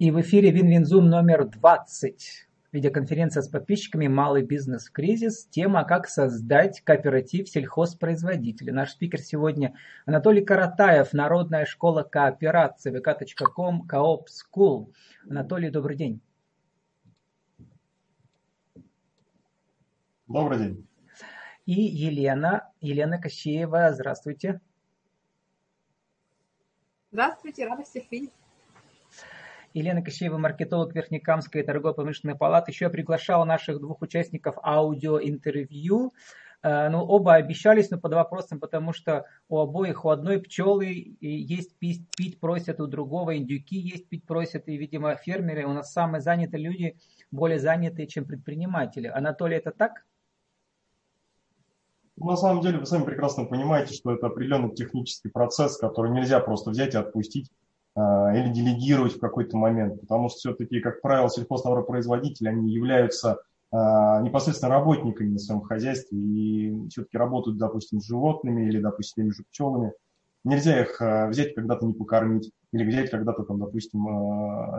И 0.00 0.10
в 0.10 0.18
эфире 0.22 0.50
Винвинзум 0.50 1.10
номер 1.10 1.44
20. 1.44 2.48
Видеоконференция 2.72 3.42
с 3.42 3.48
подписчиками 3.48 4.06
«Малый 4.06 4.42
бизнес 4.42 4.86
в 4.86 4.92
кризис». 4.92 5.44
Тема 5.44 5.84
«Как 5.84 6.08
создать 6.08 6.80
кооператив 6.80 7.50
сельхозпроизводителей». 7.50 8.72
Наш 8.72 8.92
спикер 8.92 9.20
сегодня 9.20 9.76
Анатолий 10.06 10.42
Каратаев, 10.42 11.12
Народная 11.12 11.66
школа 11.66 12.02
кооперации, 12.02 12.90
vk.com, 12.90 13.86
Coop 13.86 14.24
School. 14.24 14.90
Анатолий, 15.28 15.68
добрый 15.68 15.98
день. 15.98 16.22
Добрый 20.28 20.58
день. 20.60 20.88
И 21.66 21.72
Елена, 21.74 22.72
Елена 22.80 23.20
Кощеева, 23.20 23.92
здравствуйте. 23.92 24.62
Здравствуйте, 27.10 27.66
рада 27.66 27.82
всех 27.82 28.10
видеть. 28.10 28.30
Елена 29.74 30.02
Кощеева, 30.02 30.38
маркетолог 30.38 30.94
Верхнекамской 30.94 31.62
торгово-промышленной 31.62 32.36
палаты. 32.36 32.72
Еще 32.72 32.86
я 32.86 32.90
приглашал 32.90 33.44
наших 33.44 33.80
двух 33.80 34.02
участников 34.02 34.56
аудиоинтервью. 34.62 36.12
Э, 36.62 36.88
ну, 36.88 37.02
оба 37.02 37.34
обещались, 37.34 37.90
но 37.90 37.98
под 37.98 38.14
вопросом, 38.14 38.60
потому 38.60 38.92
что 38.92 39.26
у 39.48 39.58
обоих, 39.58 40.04
у 40.04 40.10
одной 40.10 40.40
пчелы 40.40 41.16
есть 41.20 41.78
пить, 41.78 42.04
пить 42.16 42.40
просят, 42.40 42.80
у 42.80 42.86
другого 42.86 43.36
индюки 43.36 43.76
есть 43.76 44.08
пить 44.08 44.26
просят, 44.26 44.68
и, 44.68 44.76
видимо, 44.76 45.14
фермеры 45.16 45.66
у 45.66 45.72
нас 45.72 45.92
самые 45.92 46.20
занятые 46.20 46.62
люди, 46.62 46.96
более 47.30 47.58
занятые, 47.58 48.06
чем 48.08 48.24
предприниматели. 48.24 49.06
Анатолий, 49.06 49.56
это 49.56 49.70
так? 49.70 50.04
На 52.16 52.36
самом 52.36 52.60
деле 52.60 52.78
вы 52.78 52.84
сами 52.84 53.04
прекрасно 53.04 53.46
понимаете, 53.46 53.94
что 53.94 54.12
это 54.12 54.26
определенный 54.26 54.74
технический 54.74 55.30
процесс, 55.30 55.78
который 55.78 56.10
нельзя 56.10 56.40
просто 56.40 56.70
взять 56.70 56.92
и 56.94 56.98
отпустить 56.98 57.50
или 57.96 58.52
делегировать 58.52 59.16
в 59.16 59.20
какой-то 59.20 59.56
момент, 59.56 60.00
потому 60.00 60.28
что 60.28 60.38
все-таки, 60.38 60.80
как 60.80 61.00
правило, 61.02 61.28
сельхозтоваропроизводители, 61.28 62.48
они 62.48 62.72
являются 62.72 63.40
а, 63.72 64.20
непосредственно 64.20 64.74
работниками 64.74 65.30
на 65.30 65.38
своем 65.38 65.60
хозяйстве 65.60 66.18
и 66.18 66.88
все-таки 66.88 67.16
работают, 67.16 67.56
допустим, 67.58 68.00
с 68.00 68.06
животными 68.06 68.66
или, 68.66 68.80
допустим, 68.80 69.22
теми 69.22 69.32
же 69.32 69.44
пчелами. 69.44 69.92
Нельзя 70.42 70.80
их 70.80 71.00
а, 71.00 71.28
взять 71.28 71.54
когда-то 71.54 71.86
не 71.86 71.94
покормить 71.94 72.50
или 72.72 72.84
взять 72.84 73.10
когда-то, 73.10 73.44
там, 73.44 73.60
допустим, 73.60 74.00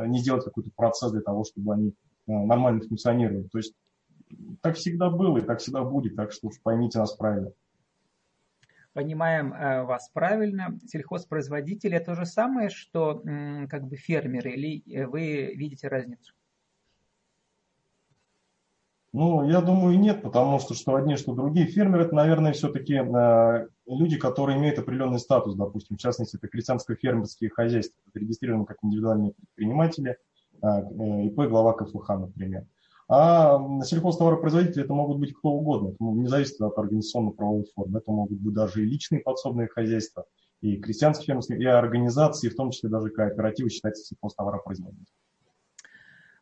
не 0.10 0.20
сделать 0.20 0.44
какой-то 0.44 0.72
процесс 0.76 1.12
для 1.12 1.22
того, 1.22 1.44
чтобы 1.44 1.74
они 1.74 1.94
нормально 2.28 2.82
функционировали. 2.82 3.48
То 3.52 3.58
есть 3.58 3.74
так 4.62 4.76
всегда 4.76 5.10
было 5.10 5.38
и 5.38 5.42
так 5.42 5.60
всегда 5.60 5.84
будет, 5.84 6.16
так 6.16 6.32
что 6.32 6.48
уж 6.48 6.56
поймите 6.62 7.00
нас 7.00 7.14
правильно. 7.14 7.52
Понимаем 8.94 9.54
э, 9.54 9.84
вас 9.84 10.10
правильно. 10.10 10.78
Сельхозпроизводители 10.86 11.96
это 11.96 12.08
то 12.08 12.16
же 12.16 12.26
самое, 12.26 12.70
что 12.70 13.24
как 13.70 13.88
бы 13.88 13.96
фермеры, 13.96 14.52
или 14.52 14.84
э, 14.94 15.08
вы 15.08 15.54
видите 15.56 15.88
разницу? 15.88 16.34
Ну, 19.14 19.50
я 19.50 19.60
думаю, 19.60 20.00
нет, 20.00 20.22
потому 20.22 20.60
что 20.60 20.74
что 20.74 20.96
одни, 20.96 21.18
что 21.18 21.34
другие. 21.34 21.68
Фермеры, 21.68 22.06
это, 22.06 22.16
наверное, 22.16 22.54
все-таки 22.54 22.96
э, 22.96 23.68
люди, 23.86 24.18
которые 24.18 24.58
имеют 24.58 24.80
определенный 24.80 25.20
статус, 25.20 25.56
допустим, 25.56 25.98
в 25.98 26.00
частности, 26.00 26.38
это 26.38 26.48
крестьянско-фермерские 26.48 27.50
хозяйства, 27.50 28.00
регистрированы 28.14 28.66
как 28.66 28.78
индивидуальные 28.82 29.34
предприниматели, 29.34 30.12
э, 30.12 30.66
э, 30.66 31.26
ИП, 31.26 31.36
глава 31.50 31.74
КФХ, 31.74 32.08
например. 32.10 32.66
А 33.14 33.60
сельхозтоваропроизводители 33.84 34.86
это 34.86 34.94
могут 34.94 35.20
быть 35.20 35.34
кто 35.34 35.50
угодно, 35.50 35.90
это 35.90 35.98
не 36.02 36.28
зависит 36.28 36.62
от 36.62 36.78
организационно-правовой 36.78 37.66
формы. 37.76 38.00
Это 38.00 38.10
могут 38.10 38.40
быть 38.40 38.54
даже 38.54 38.84
и 38.84 38.86
личные 38.86 39.20
подсобные 39.20 39.68
хозяйства, 39.68 40.24
и 40.62 40.78
крестьянские 40.78 41.26
фермерские, 41.26 41.60
и 41.60 41.66
организации, 41.66 42.48
в 42.48 42.56
том 42.56 42.72
числе 42.72 42.90
даже 42.90 43.10
кооперативы 43.10 43.70
считаются 43.70 44.06
сельхозтоваропроизводителями. 44.06 45.06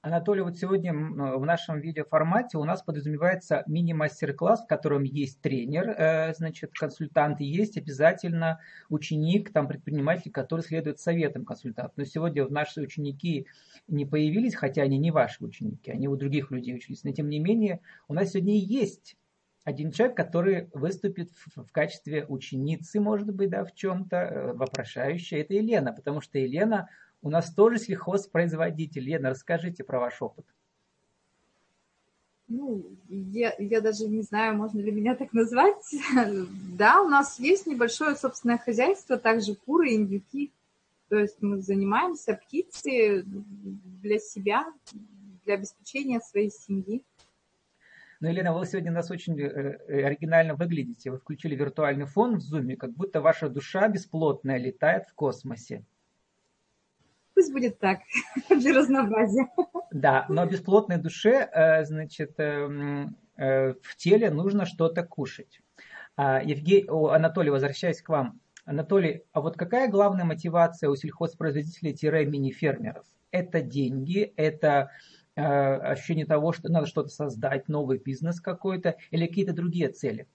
Анатолий, 0.01 0.41
вот 0.41 0.57
сегодня 0.57 0.93
в 0.93 1.45
нашем 1.45 1.81
видеоформате 1.81 2.57
у 2.57 2.63
нас 2.63 2.81
подразумевается 2.81 3.63
мини-мастер-класс, 3.67 4.63
в 4.63 4.67
котором 4.67 5.03
есть 5.03 5.41
тренер, 5.41 5.89
э, 5.89 6.33
значит, 6.35 6.71
консультант, 6.71 7.41
и 7.41 7.45
есть 7.45 7.75
обязательно 7.75 8.61
ученик, 8.87 9.51
там, 9.51 9.67
предприниматель, 9.67 10.31
который 10.31 10.61
следует 10.61 11.01
советам 11.01 11.43
консультанта. 11.43 11.91
Но 11.97 12.05
сегодня 12.05 12.47
наши 12.47 12.79
ученики 12.79 13.47
не 13.89 14.05
появились, 14.05 14.55
хотя 14.55 14.83
они 14.83 14.97
не 14.97 15.11
ваши 15.11 15.43
ученики, 15.43 15.91
они 15.91 16.07
у 16.07 16.15
других 16.15 16.49
людей 16.49 16.75
учились. 16.75 17.03
Но 17.03 17.11
тем 17.11 17.27
не 17.27 17.39
менее, 17.39 17.81
у 18.07 18.13
нас 18.13 18.31
сегодня 18.31 18.55
есть 18.55 19.17
один 19.65 19.91
человек, 19.91 20.15
который 20.15 20.69
выступит 20.73 21.29
в, 21.31 21.65
в 21.65 21.71
качестве 21.73 22.25
ученицы, 22.25 23.01
может 23.01 23.35
быть, 23.35 23.49
да, 23.49 23.65
в 23.65 23.75
чем-то, 23.75 24.15
э, 24.15 24.53
вопрошающей. 24.53 25.41
Это 25.41 25.55
Елена, 25.55 25.91
потому 25.91 26.21
что 26.21 26.39
Елена 26.39 26.87
у 27.21 27.29
нас 27.29 27.53
тоже 27.53 27.77
сельхозпроизводитель. 27.77 29.03
Лена, 29.03 29.29
расскажите 29.29 29.83
про 29.83 29.99
ваш 29.99 30.21
опыт. 30.21 30.45
Ну, 32.47 32.83
я, 33.07 33.53
я 33.59 33.79
даже 33.79 34.07
не 34.07 34.23
знаю, 34.23 34.57
можно 34.57 34.79
ли 34.79 34.91
меня 34.91 35.15
так 35.15 35.33
назвать. 35.33 35.93
да, 36.77 37.01
у 37.01 37.07
нас 37.07 37.39
есть 37.39 37.67
небольшое 37.67 38.15
собственное 38.15 38.57
хозяйство, 38.57 39.17
также 39.17 39.53
куры, 39.53 39.93
индюки. 39.93 40.51
То 41.09 41.17
есть 41.17 41.41
мы 41.41 41.61
занимаемся 41.61 42.33
птицей 42.33 43.23
для 43.23 44.19
себя, 44.19 44.65
для 45.45 45.55
обеспечения 45.55 46.19
своей 46.21 46.49
семьи. 46.49 47.03
Ну, 48.19 48.29
Елена, 48.29 48.53
вы 48.53 48.65
сегодня 48.65 48.91
нас 48.91 49.09
очень 49.11 49.39
э, 49.39 49.45
э, 49.45 50.03
оригинально 50.03 50.55
выглядите. 50.55 51.11
Вы 51.11 51.19
включили 51.19 51.55
виртуальный 51.55 52.05
фон 52.05 52.35
в 52.35 52.41
зуме, 52.41 52.75
как 52.75 52.91
будто 52.91 53.21
ваша 53.21 53.47
душа 53.47 53.87
бесплотная 53.87 54.57
летает 54.57 55.05
в 55.07 55.13
космосе. 55.13 55.85
Пусть 57.39 57.53
будет 57.53 57.79
так, 57.79 57.99
для 58.49 58.73
разнообразия. 58.73 59.47
Да, 59.93 60.25
но 60.27 60.45
бесплотной 60.45 60.97
душе, 60.97 61.49
э, 61.49 61.85
значит, 61.85 62.33
эм, 62.37 63.15
э, 63.37 63.75
в 63.81 63.95
теле 63.95 64.29
нужно 64.29 64.65
что-то 64.65 65.03
кушать. 65.03 65.61
А, 66.17 66.43
Евгений, 66.43 66.89
Анатолий, 66.89 67.49
возвращаясь 67.49 68.01
к 68.01 68.09
вам. 68.09 68.41
Анатолий, 68.65 69.23
а 69.31 69.39
вот 69.39 69.55
какая 69.55 69.89
главная 69.89 70.25
мотивация 70.25 70.89
у 70.89 70.97
сельхозпроизводителей-мини-фермеров? 70.97 73.05
Это 73.31 73.61
деньги, 73.61 74.33
это 74.35 74.91
э, 75.37 75.41
ощущение 75.41 76.25
того, 76.25 76.51
что 76.51 76.69
надо 76.69 76.87
что-то 76.87 77.07
создать, 77.07 77.69
новый 77.69 77.99
бизнес 77.99 78.41
какой-то 78.41 78.97
или 79.11 79.27
какие-то 79.27 79.53
другие 79.53 79.87
цели? 79.87 80.27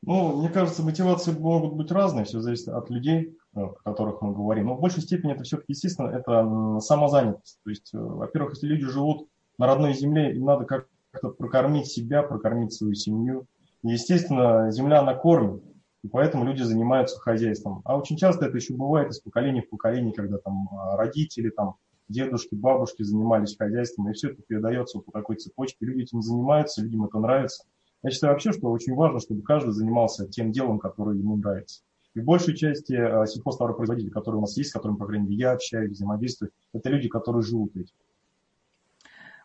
Ну, 0.00 0.40
мне 0.40 0.48
кажется, 0.48 0.82
мотивации 0.82 1.32
могут 1.32 1.74
быть 1.74 1.90
разные, 1.90 2.24
все 2.24 2.40
зависит 2.40 2.68
от 2.68 2.88
людей, 2.88 3.36
о 3.54 3.68
которых 3.84 4.22
мы 4.22 4.32
говорим. 4.32 4.66
Но 4.66 4.74
в 4.74 4.80
большей 4.80 5.02
степени 5.02 5.32
это 5.32 5.44
все-таки, 5.44 5.72
естественно, 5.72 6.08
это 6.08 6.80
самозанятость. 6.80 7.58
То 7.64 7.70
есть, 7.70 7.92
э, 7.94 7.98
во-первых, 7.98 8.54
если 8.54 8.66
люди 8.66 8.86
живут 8.86 9.28
на 9.58 9.66
родной 9.66 9.94
земле, 9.94 10.34
им 10.34 10.44
надо 10.44 10.64
как-то 10.64 11.30
прокормить 11.30 11.86
себя, 11.86 12.22
прокормить 12.22 12.72
свою 12.72 12.94
семью. 12.94 13.46
Естественно, 13.82 14.70
земля, 14.70 15.00
она 15.00 15.14
кормит, 15.14 15.62
и 16.02 16.08
поэтому 16.08 16.44
люди 16.44 16.62
занимаются 16.62 17.18
хозяйством. 17.18 17.82
А 17.84 17.96
очень 17.96 18.16
часто 18.16 18.46
это 18.46 18.56
еще 18.56 18.74
бывает 18.74 19.10
из 19.10 19.20
поколения 19.20 19.62
в 19.62 19.70
поколение, 19.70 20.12
когда 20.12 20.38
там 20.38 20.68
а, 20.72 20.96
родители, 20.96 21.50
там, 21.50 21.76
дедушки, 22.08 22.54
бабушки 22.54 23.02
занимались 23.02 23.56
хозяйством, 23.56 24.08
и 24.08 24.12
все 24.12 24.30
это 24.30 24.42
передается 24.42 24.98
вот 24.98 25.06
по 25.06 25.12
такой 25.12 25.36
цепочке. 25.36 25.84
Люди 25.84 26.02
этим 26.02 26.22
занимаются, 26.22 26.82
людям 26.82 27.04
это 27.04 27.18
нравится. 27.18 27.64
Я 28.02 28.10
считаю 28.10 28.32
вообще, 28.32 28.52
что 28.52 28.70
очень 28.70 28.94
важно, 28.94 29.20
чтобы 29.20 29.42
каждый 29.42 29.72
занимался 29.72 30.28
тем 30.28 30.52
делом, 30.52 30.78
которое 30.78 31.16
ему 31.16 31.36
нравится. 31.36 31.82
И 32.14 32.20
в 32.20 32.24
большей 32.24 32.54
части 32.54 32.92
э, 32.92 33.26
сельхозтоваропроизводители, 33.26 34.10
которые 34.10 34.38
у 34.38 34.42
нас 34.42 34.56
есть, 34.56 34.70
с 34.70 34.72
которыми, 34.72 34.98
по 34.98 35.06
крайней 35.06 35.24
мере, 35.24 35.36
я 35.36 35.52
общаюсь, 35.52 35.92
взаимодействую, 35.92 36.50
это 36.72 36.90
люди, 36.90 37.08
которые 37.08 37.42
живут 37.42 37.74
этим. 37.76 37.94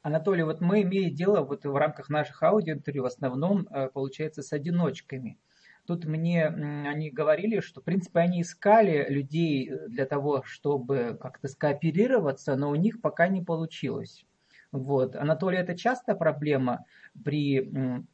Анатолий, 0.01 0.43
вот 0.43 0.61
мы 0.61 0.83
имеем 0.83 1.13
дело 1.13 1.41
вот 1.41 1.65
в 1.65 1.75
рамках 1.75 2.09
наших 2.09 2.41
аудиоинтервью 2.43 3.03
в 3.03 3.05
основном, 3.05 3.67
э, 3.69 3.89
получается, 3.89 4.41
с 4.41 4.51
одиночками. 4.51 5.37
Тут 5.85 6.05
мне 6.05 6.45
они 6.47 7.09
говорили, 7.09 7.61
что, 7.61 7.79
в 7.79 7.85
принципе, 7.85 8.19
они 8.19 8.41
искали 8.41 9.05
людей 9.09 9.71
для 9.87 10.05
того, 10.05 10.43
чтобы 10.45 11.17
как-то 11.19 11.47
скооперироваться, 11.47 12.57
но 12.57 12.69
у 12.69 12.75
них 12.75 12.99
пока 12.99 13.29
не 13.29 13.41
получилось. 13.41 14.25
Вот. 14.73 15.15
Анатолий, 15.15 15.57
это 15.57 15.77
частая 15.77 16.17
проблема 16.17 16.83
при 17.23 17.59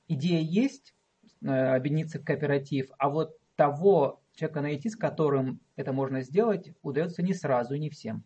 идее 0.08 0.44
есть, 0.44 0.94
э, 1.42 1.48
объединиться 1.48 2.20
в 2.20 2.24
кооператив, 2.24 2.92
а 3.00 3.10
вот 3.10 3.38
того 3.56 4.23
человека 4.34 4.62
найти, 4.62 4.90
с 4.90 4.96
которым 4.96 5.60
это 5.76 5.94
можно 5.94 6.22
сделать, 6.22 6.72
удается 6.82 7.22
не 7.22 7.34
сразу, 7.34 7.76
не 7.76 7.90
всем. 7.90 8.24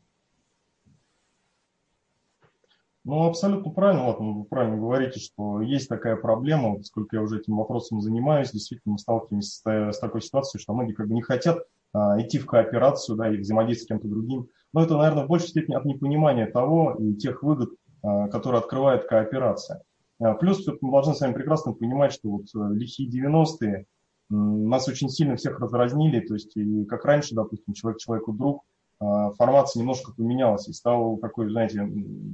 Ну, 3.03 3.25
абсолютно 3.25 3.71
правильно, 3.71 4.03
вот 4.03 4.19
вы 4.19 4.43
правильно 4.43 4.75
говорите, 4.75 5.21
что 5.21 5.61
есть 5.61 5.87
такая 5.87 6.17
проблема, 6.17 6.71
вот 6.71 6.85
сколько 6.85 7.15
я 7.15 7.21
уже 7.21 7.39
этим 7.39 7.55
вопросом 7.55 8.01
занимаюсь, 8.01 8.51
действительно 8.51 8.93
мы 8.93 8.99
сталкиваемся 8.99 9.93
с, 9.93 9.99
такой 9.99 10.21
ситуацией, 10.21 10.61
что 10.61 10.73
многие 10.73 10.91
как 10.91 11.07
бы 11.07 11.13
не 11.13 11.21
хотят 11.21 11.59
а, 11.93 12.21
идти 12.21 12.37
в 12.37 12.45
кооперацию, 12.45 13.15
да, 13.15 13.33
и 13.33 13.37
взаимодействовать 13.37 13.85
с 13.85 13.87
кем-то 13.87 14.07
другим. 14.09 14.49
Но 14.73 14.83
это, 14.83 14.97
наверное, 14.97 15.23
в 15.23 15.29
большей 15.29 15.47
степени 15.47 15.75
от 15.75 15.85
непонимания 15.85 16.47
того 16.47 16.97
и 16.99 17.15
тех 17.15 17.43
выгод, 17.43 17.69
а, 18.03 18.27
которые 18.27 18.59
открывает 18.59 19.07
кооперация. 19.07 19.83
А, 20.19 20.33
плюс 20.33 20.67
мы 20.81 20.91
должны 20.91 21.13
с 21.13 21.21
вами 21.21 21.33
прекрасно 21.33 21.71
понимать, 21.73 22.11
что 22.11 22.29
вот 22.29 22.47
э, 22.55 22.73
лихие 22.73 23.09
90-е 23.09 23.85
нас 24.29 24.87
очень 24.87 25.09
сильно 25.09 25.35
всех 25.35 25.59
разразнили, 25.59 26.19
то 26.19 26.33
есть 26.33 26.55
и 26.55 26.85
как 26.85 27.05
раньше, 27.05 27.35
допустим, 27.35 27.73
человек 27.73 27.99
человеку 27.99 28.33
друг, 28.33 28.63
формация 28.99 29.79
немножко 29.79 30.11
поменялась 30.11 30.67
и 30.67 30.73
стал 30.73 31.17
такой, 31.17 31.49
знаете, 31.49 31.87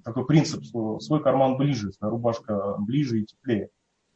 такой 0.04 0.26
принцип, 0.26 0.64
что 0.64 1.00
свой 1.00 1.22
карман 1.22 1.58
ближе, 1.58 1.92
своя 1.92 2.12
рубашка 2.12 2.76
ближе 2.80 3.20
и 3.20 3.26
теплее. 3.26 3.70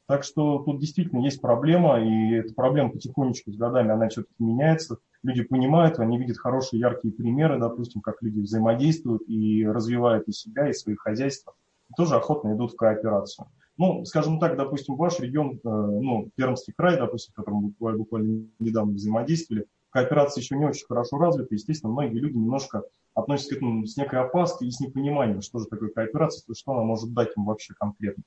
Так 0.08 0.24
что 0.24 0.60
тут 0.60 0.80
действительно 0.80 1.20
есть 1.20 1.42
проблема, 1.42 2.00
и 2.00 2.36
эта 2.36 2.54
проблема 2.54 2.92
потихонечку 2.92 3.52
с 3.52 3.58
годами, 3.58 3.92
она 3.92 4.08
все-таки 4.08 4.42
меняется. 4.42 4.98
Люди 5.22 5.44
понимают, 5.44 6.00
они 6.00 6.18
видят 6.18 6.38
хорошие, 6.38 6.80
яркие 6.80 7.14
примеры, 7.14 7.60
допустим, 7.60 8.00
как 8.00 8.22
люди 8.22 8.40
взаимодействуют 8.40 9.24
и 9.28 9.68
развивают 9.68 10.30
и 10.30 10.32
себя, 10.32 10.70
и 10.70 10.74
свои 10.74 10.96
хозяйства, 10.96 11.54
и 11.90 11.94
тоже 11.98 12.16
охотно 12.16 12.56
идут 12.56 12.72
в 12.72 12.76
кооперацию. 12.78 13.48
Ну, 13.78 14.06
скажем 14.06 14.40
так, 14.40 14.58
допустим, 14.58 14.96
ваш 14.96 15.20
регион, 15.20 15.54
э, 15.56 15.60
ну, 15.64 16.30
Пермский 16.36 16.74
край, 16.76 16.98
допустим, 16.98 17.34
в 17.34 17.36
котором 17.36 17.68
буквально, 17.68 18.00
буквально 18.00 18.48
недавно 18.60 18.94
взаимодействовали, 18.94 19.66
кооперация 19.92 20.42
еще 20.42 20.58
не 20.58 20.66
очень 20.66 20.88
хорошо 20.88 21.18
развита, 21.18 21.54
естественно, 21.54 21.92
многие 21.92 22.20
люди 22.20 22.38
немножко 22.38 22.84
относятся 23.14 23.54
к 23.54 23.58
этому 23.58 23.86
с 23.86 23.96
некой 23.96 24.20
опаской 24.20 24.68
и 24.68 24.72
с 24.72 24.80
непониманием, 24.80 25.42
что 25.42 25.60
же 25.60 25.66
такое 25.66 25.90
кооперация, 25.90 26.54
что 26.56 26.74
она 26.74 26.84
может 26.84 27.14
дать 27.14 27.30
им 27.38 27.46
вообще 27.46 27.74
конкретно. 27.74 28.24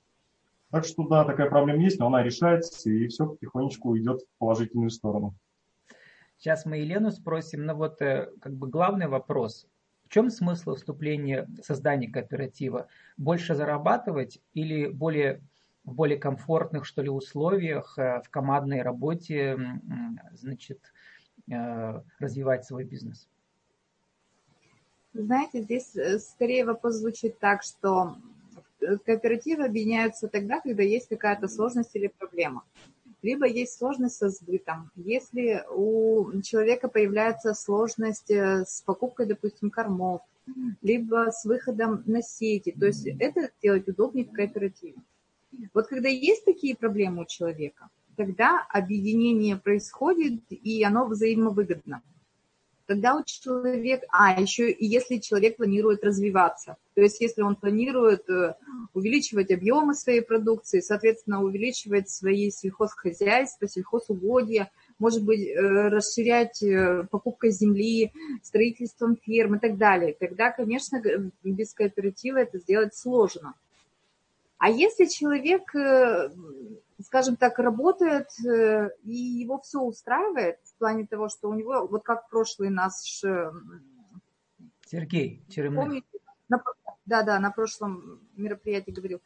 Так 0.70 0.84
что 0.84 1.06
да, 1.08 1.24
такая 1.24 1.50
проблема 1.50 1.82
есть, 1.82 1.98
но 1.98 2.06
она 2.06 2.22
решается, 2.22 2.88
и 2.88 3.08
все 3.08 3.26
потихонечку 3.26 3.96
идет 3.98 4.22
в 4.22 4.38
положительную 4.38 4.90
сторону. 4.90 5.34
Сейчас 6.38 6.64
мы 6.64 6.78
Елену 6.78 7.10
спросим, 7.10 7.66
но 7.66 7.74
вот 7.74 8.00
э, 8.00 8.30
как 8.40 8.54
бы 8.54 8.68
главный 8.68 9.08
вопрос. 9.08 9.66
В 10.10 10.12
чем 10.12 10.28
смысл 10.28 10.74
вступления, 10.74 11.48
создания 11.62 12.10
кооператива? 12.10 12.88
Больше 13.16 13.54
зарабатывать 13.54 14.40
или 14.54 14.88
более, 14.88 15.40
в 15.84 15.94
более 15.94 16.18
комфортных, 16.18 16.84
что 16.84 17.00
ли, 17.00 17.08
условиях, 17.08 17.96
э, 17.96 18.20
в 18.20 18.28
командной 18.28 18.82
работе, 18.82 19.56
значит, 20.32 20.80
э, 21.48 22.02
развивать 22.18 22.64
свой 22.64 22.82
бизнес? 22.82 23.28
Знаете, 25.12 25.62
здесь 25.62 25.96
скорее 26.18 26.64
вопрос 26.64 26.96
звучит 26.96 27.38
так, 27.38 27.62
что 27.62 28.16
кооперативы 29.06 29.64
объединяются 29.64 30.26
тогда, 30.26 30.60
когда 30.60 30.82
есть 30.82 31.08
какая-то 31.08 31.46
сложность 31.46 31.94
или 31.94 32.08
проблема. 32.08 32.64
Либо 33.22 33.46
есть 33.46 33.78
сложность 33.78 34.16
со 34.16 34.30
сбытом. 34.30 34.90
Если 34.96 35.64
у 35.74 36.40
человека 36.42 36.88
появляется 36.88 37.54
сложность 37.54 38.30
э, 38.30 38.64
с 38.66 38.82
покупкой, 38.82 39.26
допустим, 39.26 39.70
кормов, 39.70 40.22
либо 40.82 41.30
с 41.30 41.44
выходом 41.44 42.02
на 42.06 42.22
сети, 42.22 42.74
то 42.78 42.86
есть 42.86 43.06
это 43.06 43.50
делать 43.62 43.88
удобнее 43.88 44.24
в 44.24 44.32
кооперативе. 44.32 44.96
Вот 45.74 45.86
когда 45.86 46.08
есть 46.08 46.44
такие 46.44 46.76
проблемы 46.76 47.22
у 47.22 47.26
человека, 47.26 47.88
тогда 48.16 48.66
объединение 48.68 49.56
происходит, 49.56 50.42
и 50.50 50.82
оно 50.82 51.06
взаимовыгодно. 51.06 52.02
Тогда 52.90 53.14
у 53.14 53.22
человека, 53.22 54.04
а 54.10 54.40
еще 54.40 54.68
и 54.68 54.84
если 54.84 55.18
человек 55.18 55.58
планирует 55.58 56.02
развиваться, 56.02 56.76
то 56.94 57.02
есть 57.02 57.20
если 57.20 57.40
он 57.40 57.54
планирует 57.54 58.28
э, 58.28 58.56
увеличивать 58.94 59.52
объемы 59.52 59.94
своей 59.94 60.22
продукции, 60.22 60.80
соответственно, 60.80 61.40
увеличивать 61.40 62.10
свои 62.10 62.50
сельхозхозяйства, 62.50 63.68
сельхозугодья, 63.68 64.72
может 64.98 65.24
быть, 65.24 65.38
э, 65.38 65.54
расширять 65.54 66.60
э, 66.64 67.06
покупкой 67.08 67.52
земли, 67.52 68.10
строительством 68.42 69.16
ферм 69.24 69.54
и 69.54 69.60
так 69.60 69.78
далее. 69.78 70.16
Тогда, 70.18 70.50
конечно, 70.50 71.00
без 71.44 71.72
кооператива 71.74 72.38
это 72.38 72.58
сделать 72.58 72.96
сложно. 72.96 73.54
А 74.58 74.68
если 74.68 75.04
человек 75.04 75.72
скажем 77.02 77.36
так, 77.36 77.58
работает, 77.58 78.28
э, 78.44 78.90
и 79.04 79.14
его 79.14 79.60
все 79.60 79.80
устраивает 79.80 80.58
в 80.64 80.78
плане 80.78 81.06
того, 81.06 81.28
что 81.28 81.48
у 81.48 81.54
него, 81.54 81.86
вот 81.86 82.02
как 82.02 82.28
прошлый 82.28 82.70
наш... 82.70 83.22
Э, 83.24 83.50
Сергей 84.86 85.44
Черемных. 85.48 85.84
Помните, 85.84 86.06
на, 86.48 86.62
да, 87.06 87.22
да, 87.22 87.38
на 87.38 87.50
прошлом 87.50 88.20
мероприятии 88.36 88.90
говорил, 88.90 89.20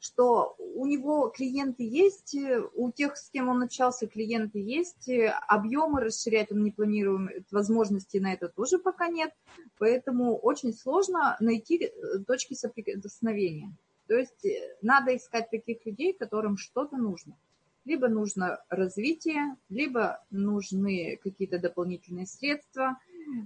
что 0.00 0.56
у 0.58 0.86
него 0.86 1.28
клиенты 1.28 1.84
есть, 1.84 2.36
у 2.74 2.90
тех, 2.90 3.16
с 3.16 3.30
кем 3.30 3.48
он 3.48 3.62
общался, 3.62 4.06
клиенты 4.06 4.58
есть, 4.58 5.08
объемы 5.48 6.00
расширять 6.00 6.50
он 6.50 6.62
не 6.64 6.70
планирует, 6.70 7.46
возможностей 7.52 8.20
на 8.20 8.32
это 8.32 8.48
тоже 8.48 8.78
пока 8.78 9.08
нет, 9.08 9.32
поэтому 9.78 10.36
очень 10.36 10.72
сложно 10.72 11.36
найти 11.40 11.84
э, 11.84 12.18
точки 12.26 12.54
соприкосновения. 12.54 13.72
То 14.06 14.14
есть 14.14 14.44
э, 14.44 14.76
надо 14.82 15.16
искать 15.16 15.50
таких 15.50 15.84
людей, 15.86 16.12
которым 16.12 16.56
что-то 16.56 16.96
нужно. 16.96 17.36
Либо 17.84 18.08
нужно 18.08 18.60
развитие, 18.68 19.56
либо 19.68 20.24
нужны 20.30 21.18
какие-то 21.22 21.58
дополнительные 21.58 22.26
средства. 22.26 22.98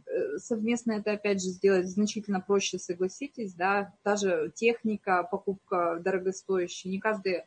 Э, 0.07 0.39
совместно 0.39 0.93
это, 0.93 1.13
опять 1.13 1.43
же, 1.43 1.49
сделать 1.49 1.89
значительно 1.89 2.41
проще, 2.41 2.79
согласитесь, 2.79 3.55
да, 3.55 3.93
та 4.03 4.17
же 4.17 4.53
техника, 4.55 5.23
покупка 5.23 6.01
дорогостоящая. 6.03 6.93
Не 6.93 7.01
каждый 7.01 7.43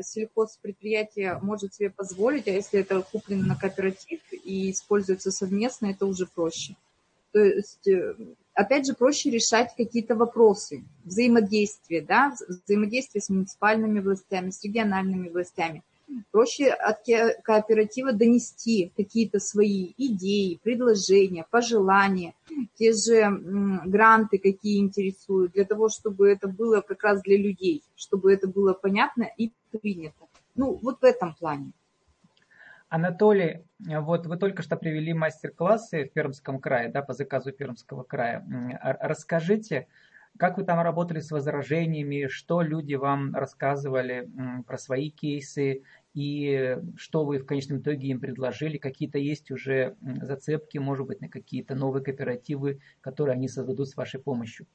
сельхозпредприятие 0.00 1.38
может 1.42 1.74
себе 1.74 1.90
позволить, 1.90 2.48
а 2.48 2.52
если 2.52 2.80
это 2.80 3.02
куплено 3.02 3.46
на 3.46 3.56
кооператив 3.56 4.20
и 4.32 4.70
используется 4.70 5.30
совместно, 5.30 5.86
это 5.86 6.06
уже 6.06 6.26
проще. 6.26 6.76
То 7.32 7.40
есть 7.40 7.86
э, 7.88 8.14
опять 8.54 8.86
же, 8.86 8.94
проще 8.94 9.30
решать 9.30 9.74
какие-то 9.76 10.14
вопросы 10.14 10.84
взаимодействия, 11.04 12.00
да, 12.00 12.34
взаимодействие 12.48 13.22
с 13.22 13.28
муниципальными 13.28 14.00
властями, 14.00 14.50
с 14.50 14.62
региональными 14.64 15.28
властями. 15.28 15.82
Проще 16.30 16.68
от 16.68 16.98
кооператива 17.42 18.12
донести 18.12 18.92
какие-то 18.96 19.38
свои 19.38 19.94
идеи, 19.96 20.60
предложения, 20.62 21.46
пожелания, 21.50 22.34
те 22.74 22.92
же 22.92 23.30
гранты, 23.86 24.38
какие 24.38 24.80
интересуют, 24.80 25.52
для 25.52 25.64
того, 25.64 25.88
чтобы 25.88 26.28
это 26.28 26.48
было 26.48 26.82
как 26.82 27.02
раз 27.02 27.22
для 27.22 27.38
людей, 27.38 27.82
чтобы 27.96 28.32
это 28.32 28.46
было 28.46 28.74
понятно 28.74 29.30
и 29.38 29.52
принято. 29.80 30.26
Ну, 30.54 30.78
вот 30.82 31.00
в 31.00 31.04
этом 31.04 31.34
плане. 31.34 31.72
Анатолий, 32.92 33.64
вот 33.78 34.26
вы 34.26 34.36
только 34.36 34.62
что 34.62 34.76
привели 34.76 35.14
мастер-классы 35.14 36.04
в 36.04 36.12
Пермском 36.12 36.60
крае, 36.60 36.90
да, 36.90 37.00
по 37.00 37.14
заказу 37.14 37.50
Пермского 37.50 38.02
края. 38.02 38.44
Расскажите, 39.00 39.86
как 40.36 40.58
вы 40.58 40.64
там 40.64 40.78
работали 40.78 41.20
с 41.20 41.30
возражениями, 41.30 42.26
что 42.26 42.60
люди 42.60 42.92
вам 42.92 43.34
рассказывали 43.34 44.28
про 44.66 44.76
свои 44.76 45.08
кейсы 45.10 45.84
и 46.12 46.76
что 46.96 47.24
вы 47.24 47.38
в 47.38 47.46
конечном 47.46 47.78
итоге 47.78 48.08
им 48.08 48.20
предложили? 48.20 48.76
Какие-то 48.76 49.16
есть 49.16 49.50
уже 49.50 49.96
зацепки, 50.20 50.76
может 50.76 51.06
быть, 51.06 51.22
на 51.22 51.30
какие-то 51.30 51.74
новые 51.74 52.04
кооперативы, 52.04 52.80
которые 53.00 53.32
они 53.32 53.48
создадут 53.48 53.88
с 53.88 53.96
вашей 53.96 54.20
помощью? 54.20 54.66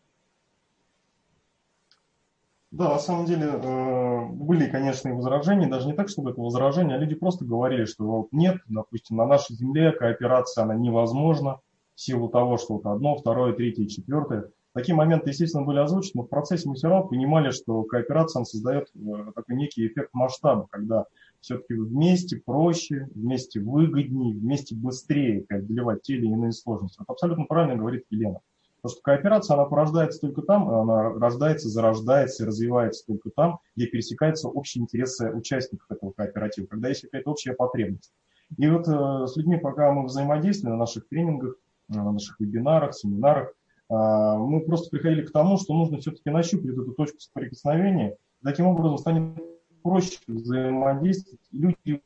Да, 2.78 2.90
на 2.90 3.00
самом 3.00 3.26
деле 3.26 3.48
э, 3.48 4.26
были, 4.34 4.70
конечно, 4.70 5.10
и 5.10 5.12
возражения, 5.12 5.66
даже 5.66 5.88
не 5.88 5.94
так, 5.94 6.10
чтобы 6.10 6.30
это 6.30 6.40
возражение, 6.40 6.96
а 6.96 7.00
люди 7.00 7.16
просто 7.16 7.44
говорили, 7.44 7.86
что 7.86 8.28
нет, 8.32 8.58
допустим, 8.70 9.18
на 9.18 9.26
нашей 9.26 9.56
земле 9.56 9.92
кооперация, 9.92 10.64
она 10.64 10.76
невозможна 10.76 11.60
в 11.96 12.02
силу 12.02 12.30
того, 12.30 12.58
что 12.58 12.76
вот 12.76 12.86
одно, 12.86 13.16
второе, 13.16 13.54
третье, 13.54 13.88
четвертое. 13.88 14.52
Такие 14.76 14.94
моменты, 14.94 15.32
естественно, 15.32 15.66
были 15.66 15.80
озвучены, 15.80 16.22
но 16.22 16.24
в 16.26 16.28
процессе 16.28 16.70
мы 16.70 16.76
все 16.76 16.88
равно 16.88 17.08
понимали, 17.08 17.50
что 17.50 17.82
кооперация 17.82 18.44
создает 18.44 18.90
э, 18.94 19.32
такой 19.34 19.56
некий 19.56 19.88
эффект 19.88 20.12
масштаба, 20.14 20.68
когда 20.70 21.06
все-таки 21.42 21.74
вместе 21.74 22.40
проще, 22.46 23.10
вместе 23.16 23.60
выгоднее, 23.60 24.36
вместе 24.36 24.76
быстрее 24.76 25.42
преодолевать 25.42 26.04
те 26.04 26.14
или 26.14 26.28
иные 26.28 26.52
сложности. 26.52 27.00
Вот 27.00 27.10
абсолютно 27.10 27.46
правильно 27.46 27.76
говорит 27.76 28.04
Елена. 28.12 28.42
Потому 28.88 29.02
что 29.02 29.02
кооперация, 29.02 29.56
она 29.56 29.66
порождается 29.66 30.22
только 30.22 30.42
там, 30.44 30.70
она 30.70 31.10
рождается, 31.10 31.68
зарождается 31.68 32.44
и 32.44 32.48
развивается 32.48 33.06
только 33.06 33.32
там, 33.32 33.60
где 33.76 33.88
пересекаются 33.88 34.48
общие 34.48 34.82
интересы 34.82 35.30
участников 35.32 35.92
этого 35.92 36.12
кооператива, 36.14 36.68
когда 36.68 36.88
есть 36.88 37.02
какая-то 37.02 37.32
общая 37.32 37.54
потребность. 37.54 38.14
И 38.58 38.66
вот 38.70 38.88
э, 38.88 39.28
с 39.28 39.36
людьми, 39.36 39.58
пока 39.58 39.92
мы 39.92 40.06
взаимодействуем 40.06 40.76
на 40.76 40.80
наших 40.80 41.06
тренингах, 41.10 41.56
э, 41.90 41.98
на 41.98 42.14
наших 42.14 42.40
вебинарах, 42.40 42.94
семинарах, 42.94 43.50
э, 43.50 43.54
мы 43.94 44.62
просто 44.62 44.90
приходили 44.90 45.26
к 45.26 45.34
тому, 45.34 45.58
что 45.58 45.74
нужно 45.74 45.98
все-таки 45.98 46.30
нащупать 46.30 46.72
эту 46.72 46.94
точку 46.94 47.20
соприкосновения. 47.20 48.16
Таким 48.42 48.68
образом 48.68 48.98
станет 49.00 49.38
проще 49.84 50.20
взаимодействовать, 50.28 51.42
люди 51.52 52.02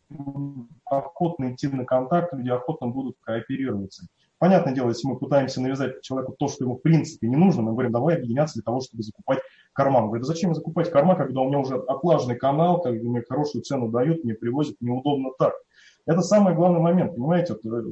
охотно 0.85 1.53
идти 1.53 1.67
на 1.67 1.85
контакт, 1.85 2.33
люди 2.33 2.50
охотно 2.50 2.88
будут 2.88 3.17
кооперироваться. 3.21 4.07
Понятное 4.41 4.74
дело, 4.74 4.88
если 4.88 5.07
мы 5.07 5.19
пытаемся 5.19 5.62
навязать 5.62 6.01
человеку 6.01 6.36
то, 6.36 6.48
что 6.48 6.63
ему 6.63 6.75
в 6.75 6.81
принципе 6.81 7.27
не 7.27 7.36
нужно, 7.36 7.62
мы 7.62 7.74
говорим, 7.74 7.91
давай 7.91 8.15
объединяться 8.15 8.55
для 8.55 8.63
того, 8.63 8.79
чтобы 8.79 9.03
закупать 9.03 9.38
корма. 9.71 10.00
Он 10.00 10.07
говорит, 10.07 10.25
зачем 10.25 10.55
закупать 10.55 10.89
корма, 10.89 11.15
когда 11.15 11.41
у 11.41 11.48
меня 11.48 11.60
уже 11.60 11.75
отлаженный 11.75 12.36
канал, 12.36 12.81
когда 12.81 13.07
мне 13.07 13.21
хорошую 13.21 13.62
цену 13.62 13.89
дают, 13.89 14.24
мне 14.24 14.33
привозят, 14.33 14.77
неудобно 14.81 15.29
так. 15.38 15.53
Это 16.07 16.21
самый 16.21 16.55
главный 16.55 16.79
момент, 16.79 17.13
понимаете, 17.13 17.53
вот, 17.53 17.63
э, 17.63 17.83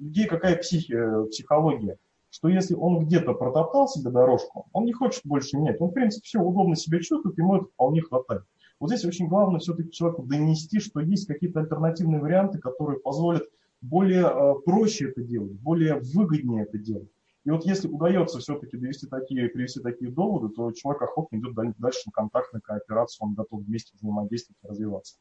людей 0.00 0.26
какая 0.26 0.56
психи, 0.56 0.94
э, 0.94 1.26
психология, 1.26 1.98
что 2.30 2.48
если 2.48 2.72
он 2.72 3.00
где-то 3.00 3.34
протоптал 3.34 3.86
себе 3.86 4.10
дорожку, 4.10 4.66
он 4.72 4.86
не 4.86 4.94
хочет 4.94 5.20
больше 5.26 5.58
менять, 5.58 5.78
он 5.78 5.90
в 5.90 5.92
принципе 5.92 6.24
все 6.24 6.40
удобно 6.40 6.74
себя 6.74 7.00
чувствует, 7.00 7.36
ему 7.36 7.56
это 7.56 7.66
вполне 7.66 8.00
хватает. 8.00 8.44
Вот 8.80 8.88
здесь 8.88 9.04
очень 9.04 9.28
главное 9.28 9.60
все-таки 9.60 9.90
человеку 9.90 10.22
донести, 10.22 10.80
что 10.80 11.00
есть 11.00 11.26
какие-то 11.26 11.60
альтернативные 11.60 12.22
варианты, 12.22 12.60
которые 12.60 12.98
позволят 12.98 13.42
более 13.80 14.26
э, 14.26 14.54
проще 14.64 15.08
это 15.10 15.22
делать, 15.22 15.52
более 15.52 16.00
выгоднее 16.00 16.64
это 16.64 16.78
делать. 16.78 17.08
И 17.44 17.50
вот 17.50 17.64
если 17.64 17.88
удается 17.88 18.40
все-таки 18.40 18.76
довести 18.76 19.06
такие, 19.06 19.48
привести 19.48 19.80
такие 19.80 20.10
доводы, 20.10 20.54
то 20.54 20.70
человек 20.72 21.02
охотно 21.02 21.36
идет 21.36 21.54
дальше 21.78 22.00
на 22.06 22.12
контактную 22.12 22.62
кооперацию, 22.62 23.26
он 23.26 23.34
готов 23.34 23.62
вместе 23.62 23.94
взаимодействовать 23.94 24.58
и 24.62 24.68
развиваться. 24.68 25.16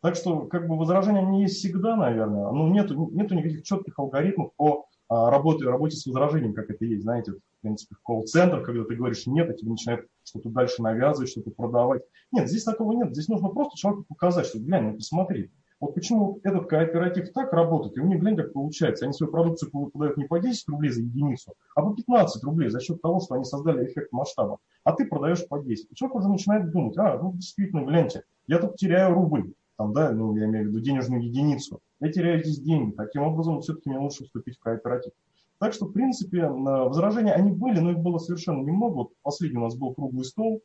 Так 0.00 0.14
что 0.14 0.46
как 0.46 0.68
бы 0.68 0.78
возражения 0.78 1.20
они 1.20 1.42
есть 1.42 1.56
всегда, 1.56 1.96
наверное. 1.96 2.50
Ну, 2.50 2.68
нету, 2.68 3.10
нету 3.12 3.34
никаких 3.34 3.62
четких 3.62 3.98
алгоритмов 3.98 4.52
по 4.56 4.86
а, 5.08 5.30
работе, 5.30 5.64
работе 5.64 5.96
с 5.96 6.06
возражением, 6.06 6.54
как 6.54 6.70
это 6.70 6.84
есть, 6.84 7.02
знаете, 7.02 7.32
в 7.32 7.60
принципе, 7.60 7.94
в 7.94 8.02
колл-центр, 8.02 8.62
когда 8.62 8.84
ты 8.84 8.94
говоришь 8.94 9.26
нет, 9.26 9.50
а 9.50 9.54
тебе 9.54 9.70
начинают 9.70 10.06
что-то 10.24 10.48
дальше 10.50 10.82
навязывать, 10.82 11.30
что-то 11.30 11.50
продавать. 11.50 12.02
Нет, 12.32 12.48
здесь 12.48 12.64
такого 12.64 12.92
нет. 12.92 13.12
Здесь 13.12 13.28
нужно 13.28 13.48
просто 13.48 13.76
человеку 13.78 14.04
показать, 14.08 14.46
что, 14.46 14.58
глянь, 14.58 14.84
ну, 14.84 14.94
посмотри, 14.94 15.50
вот 15.80 15.94
почему 15.94 16.40
этот 16.42 16.68
кооператив 16.68 17.32
так 17.32 17.52
работает, 17.52 17.96
и 17.96 18.00
у 18.00 18.06
них, 18.06 18.20
глянь, 18.20 18.36
как 18.36 18.52
получается. 18.52 19.04
Они 19.04 19.12
свою 19.12 19.30
продукцию 19.30 19.70
подают 19.70 20.16
не 20.16 20.24
по 20.24 20.38
10 20.38 20.68
рублей 20.68 20.90
за 20.90 21.02
единицу, 21.02 21.52
а 21.74 21.82
по 21.82 21.94
15 21.94 22.42
рублей 22.44 22.70
за 22.70 22.80
счет 22.80 23.02
того, 23.02 23.20
что 23.20 23.34
они 23.34 23.44
создали 23.44 23.84
эффект 23.84 24.12
масштаба. 24.12 24.58
А 24.84 24.92
ты 24.92 25.04
продаешь 25.06 25.46
по 25.46 25.58
10. 25.58 25.88
И 25.90 25.94
человек 25.94 26.16
уже 26.16 26.28
начинает 26.28 26.70
думать, 26.70 26.96
а, 26.96 27.18
ну 27.18 27.32
действительно, 27.34 27.84
гляньте, 27.84 28.22
я 28.46 28.58
тут 28.58 28.76
теряю 28.76 29.14
рубль, 29.14 29.52
там, 29.76 29.92
да, 29.92 30.12
ну, 30.12 30.34
я 30.36 30.46
имею 30.46 30.66
в 30.66 30.68
виду 30.68 30.80
денежную 30.80 31.22
единицу. 31.22 31.80
Я 32.00 32.10
теряю 32.10 32.42
здесь 32.42 32.60
деньги. 32.60 32.92
Таким 32.92 33.22
образом, 33.22 33.60
все-таки 33.60 33.90
мне 33.90 33.98
лучше 33.98 34.24
вступить 34.24 34.56
в 34.56 34.60
кооператив. 34.60 35.12
Так 35.58 35.72
что, 35.72 35.86
в 35.86 35.92
принципе, 35.92 36.48
возражения 36.48 37.32
они 37.32 37.50
были, 37.52 37.80
но 37.80 37.92
их 37.92 37.98
было 37.98 38.18
совершенно 38.18 38.62
немного. 38.62 38.94
Вот 38.94 39.12
последний 39.22 39.58
у 39.58 39.62
нас 39.62 39.74
был 39.74 39.94
круглый 39.94 40.24
стол, 40.24 40.62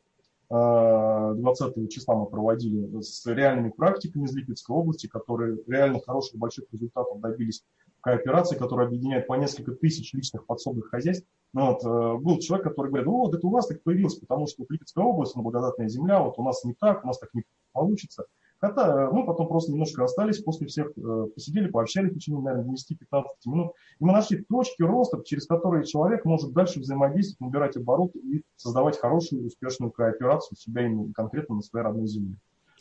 20 0.52 1.90
числа 1.90 2.14
мы 2.14 2.26
проводили 2.26 3.00
с 3.00 3.24
реальными 3.24 3.70
практиками 3.70 4.26
из 4.26 4.34
Липецкой 4.34 4.76
области, 4.76 5.06
которые 5.06 5.58
реально 5.66 6.00
хороших 6.00 6.38
больших 6.38 6.66
результатов 6.70 7.20
добились 7.20 7.64
в 7.98 8.02
кооперации, 8.02 8.58
которая 8.58 8.88
объединяет 8.88 9.26
по 9.26 9.34
несколько 9.34 9.72
тысяч 9.72 10.12
личных 10.12 10.44
подсобных 10.44 10.90
хозяйств. 10.90 11.26
Ну, 11.54 11.66
вот, 11.68 11.84
э, 11.84 12.18
был 12.22 12.38
человек, 12.38 12.66
который 12.66 12.88
говорит, 12.88 13.06
ну 13.06 13.18
вот 13.18 13.34
это 13.34 13.46
у 13.46 13.50
вас 13.50 13.66
так 13.66 13.82
появилось, 13.82 14.16
потому 14.16 14.46
что 14.46 14.66
Липецкая 14.68 15.04
область, 15.04 15.34
ну, 15.36 15.42
благодатная 15.42 15.88
земля, 15.88 16.20
вот 16.20 16.34
у 16.38 16.42
нас 16.42 16.64
не 16.64 16.74
так, 16.74 17.02
у 17.02 17.06
нас 17.06 17.18
так 17.18 17.32
не 17.32 17.44
получится. 17.72 18.26
Хотя 18.62 19.10
мы 19.10 19.26
потом 19.26 19.48
просто 19.48 19.72
немножко 19.72 20.04
остались 20.04 20.38
после 20.40 20.68
всех, 20.68 20.92
э, 20.96 21.26
посидели, 21.34 21.68
пообщались 21.68 22.12
в 22.12 22.14
течение, 22.14 22.42
наверное, 22.42 22.76
10-15 22.76 23.24
минут. 23.46 23.72
И 23.98 24.04
мы 24.04 24.12
нашли 24.12 24.44
точки 24.48 24.82
роста, 24.82 25.20
через 25.24 25.48
которые 25.48 25.84
человек 25.84 26.24
может 26.24 26.52
дальше 26.52 26.78
взаимодействовать, 26.78 27.40
набирать 27.40 27.76
обороты 27.76 28.20
и 28.20 28.44
создавать 28.54 29.00
хорошую, 29.00 29.46
успешную 29.46 29.90
кооперацию 29.90 30.56
себя 30.56 30.86
именно 30.86 31.12
конкретно 31.12 31.56
на 31.56 31.62
своей 31.62 31.84
родной 31.84 32.06
земле. 32.06 32.36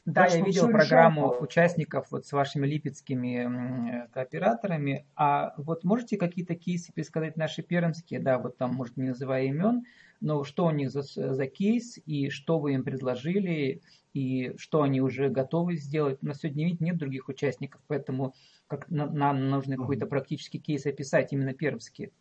Да, 0.05 0.25
так 0.25 0.35
я 0.35 0.41
видел 0.45 0.67
программу 0.67 1.27
решаемо. 1.27 1.43
участников 1.43 2.07
вот 2.11 2.27
с 2.27 2.31
вашими 2.31 2.67
липецкими 2.67 4.07
кооператорами. 4.13 5.07
А 5.15 5.55
вот 5.57 5.83
можете 5.83 6.17
какие-то 6.17 6.53
кейсы 6.53 6.93
пересказать 6.93 7.38
наши 7.38 7.63
пермские, 7.63 8.19
да, 8.19 8.38
вот 8.38 8.55
там, 8.57 8.75
может, 8.75 8.97
не 8.97 9.09
называя 9.09 9.45
имен, 9.45 9.83
но 10.19 10.43
что 10.43 10.65
у 10.65 10.71
них 10.71 10.91
за, 10.91 11.01
за 11.01 11.47
кейс 11.47 11.97
и 12.05 12.29
что 12.29 12.59
вы 12.59 12.73
им 12.73 12.83
предложили, 12.83 13.81
и 14.13 14.53
что 14.57 14.81
они 14.81 15.01
уже 15.01 15.29
готовы 15.29 15.75
сделать. 15.77 16.19
У 16.21 16.25
нас 16.25 16.39
сегодня 16.39 16.65
ведь 16.65 16.81
нет 16.81 16.97
других 16.97 17.29
участников, 17.29 17.81
поэтому 17.87 18.33
как 18.67 18.89
нам 18.89 19.49
нужно 19.49 19.75
какой-то 19.77 20.05
практический 20.05 20.59
кейс 20.59 20.85
описать, 20.85 21.33
именно 21.33 21.53
пермский, 21.53 22.11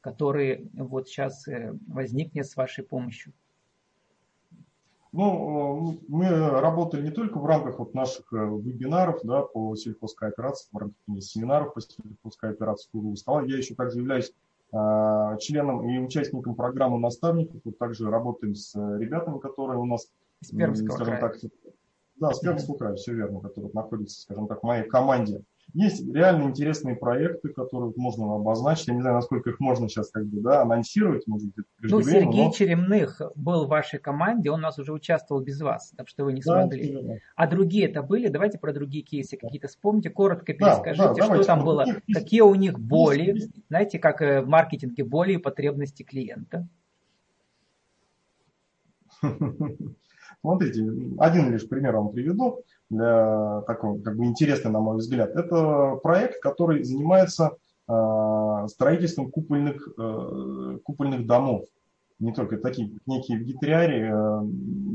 который 0.00 0.68
вот 0.74 1.08
сейчас 1.08 1.46
э, 1.46 1.72
возникнет 1.86 2.46
с 2.46 2.56
вашей 2.56 2.84
помощью. 2.84 3.32
Ну, 5.12 6.00
мы 6.06 6.28
работали 6.60 7.02
не 7.02 7.10
только 7.10 7.38
в 7.38 7.46
рамках 7.46 7.80
вот 7.80 7.94
наших 7.94 8.32
э, 8.32 8.36
вебинаров 8.36 9.20
да, 9.24 9.42
по 9.42 9.74
сельхозкооперации, 9.74 10.68
в 10.72 10.76
рамках 10.76 11.22
семинаров 11.22 11.74
по 11.74 11.80
сельхозкооперации 11.80 12.90
круглого 12.90 13.16
стола. 13.16 13.42
Я 13.42 13.56
еще 13.56 13.74
также 13.74 13.98
являюсь 13.98 14.32
э, 14.72 15.36
членом 15.40 15.88
и 15.88 15.98
участником 15.98 16.54
программы 16.54 16.98
наставников. 16.98 17.60
Вот 17.64 17.78
также 17.78 18.08
работаем 18.08 18.54
с 18.54 18.74
ребятами, 18.74 19.40
которые 19.40 19.80
у 19.80 19.84
нас 19.84 20.08
из 20.40 20.50
Пермского 20.50 20.94
скажем 20.94 21.18
края. 21.18 21.20
Так, 21.20 21.50
да, 22.16 22.32
с 22.32 22.40
Пермского 22.40 22.76
края, 22.76 22.94
все 22.96 23.14
верно, 23.14 23.40
который 23.40 23.70
находится, 23.72 24.20
скажем 24.22 24.46
так, 24.46 24.60
в 24.60 24.66
моей 24.66 24.84
команде. 24.88 25.42
Есть 25.72 26.12
реально 26.12 26.44
интересные 26.44 26.96
проекты, 26.96 27.50
которые 27.50 27.92
можно 27.96 28.34
обозначить. 28.34 28.88
Я 28.88 28.94
не 28.94 29.02
знаю, 29.02 29.16
насколько 29.16 29.50
их 29.50 29.60
можно 29.60 29.88
сейчас 29.88 30.10
как 30.10 30.26
бы, 30.26 30.40
да, 30.40 30.62
анонсировать, 30.62 31.26
может 31.26 31.54
быть, 31.54 31.64
Ну, 31.80 32.02
Сергей 32.02 32.46
но... 32.46 32.52
Черемных 32.52 33.22
был 33.36 33.66
в 33.66 33.68
вашей 33.68 34.00
команде, 34.00 34.50
он 34.50 34.58
у 34.60 34.62
нас 34.62 34.78
уже 34.78 34.92
участвовал 34.92 35.42
без 35.42 35.60
вас, 35.60 35.92
так 35.96 36.08
что 36.08 36.24
вы 36.24 36.32
не 36.32 36.42
да, 36.42 36.62
смогли. 36.62 37.20
А 37.36 37.46
другие 37.46 37.88
это 37.88 38.02
были? 38.02 38.28
Давайте 38.28 38.58
про 38.58 38.72
другие 38.72 39.04
кейсы 39.04 39.36
какие-то 39.36 39.68
вспомните, 39.68 40.10
коротко 40.10 40.52
перескажите, 40.52 41.14
да, 41.16 41.28
да, 41.28 41.34
что 41.36 41.44
там 41.44 41.64
было, 41.64 41.86
какие 42.12 42.40
у 42.40 42.54
них 42.54 42.78
боли, 42.78 43.48
знаете, 43.68 43.98
как 43.98 44.22
э, 44.22 44.42
в 44.42 44.48
маркетинге 44.48 45.04
боли 45.04 45.34
и 45.34 45.38
потребности 45.38 46.02
клиента. 46.02 46.66
Смотрите, 50.40 50.90
один 51.18 51.52
лишь 51.52 51.68
пример 51.68 51.96
вам 51.96 52.10
приведу, 52.10 52.62
для 52.90 53.62
такого, 53.66 54.00
как 54.00 54.16
бы 54.16 54.24
интересный, 54.24 54.70
на 54.70 54.80
мой 54.80 54.96
взгляд. 54.98 55.30
Это 55.36 55.98
проект, 56.02 56.40
который 56.40 56.82
занимается 56.82 57.52
э, 57.88 58.66
строительством 58.68 59.30
купольных, 59.30 59.88
э, 59.96 60.78
купольных 60.82 61.26
домов. 61.26 61.64
Не 62.18 62.32
только 62.32 62.58
такие, 62.58 62.90
некие 63.06 63.38
вегетариарии, 63.38 64.10
э, 64.12 64.40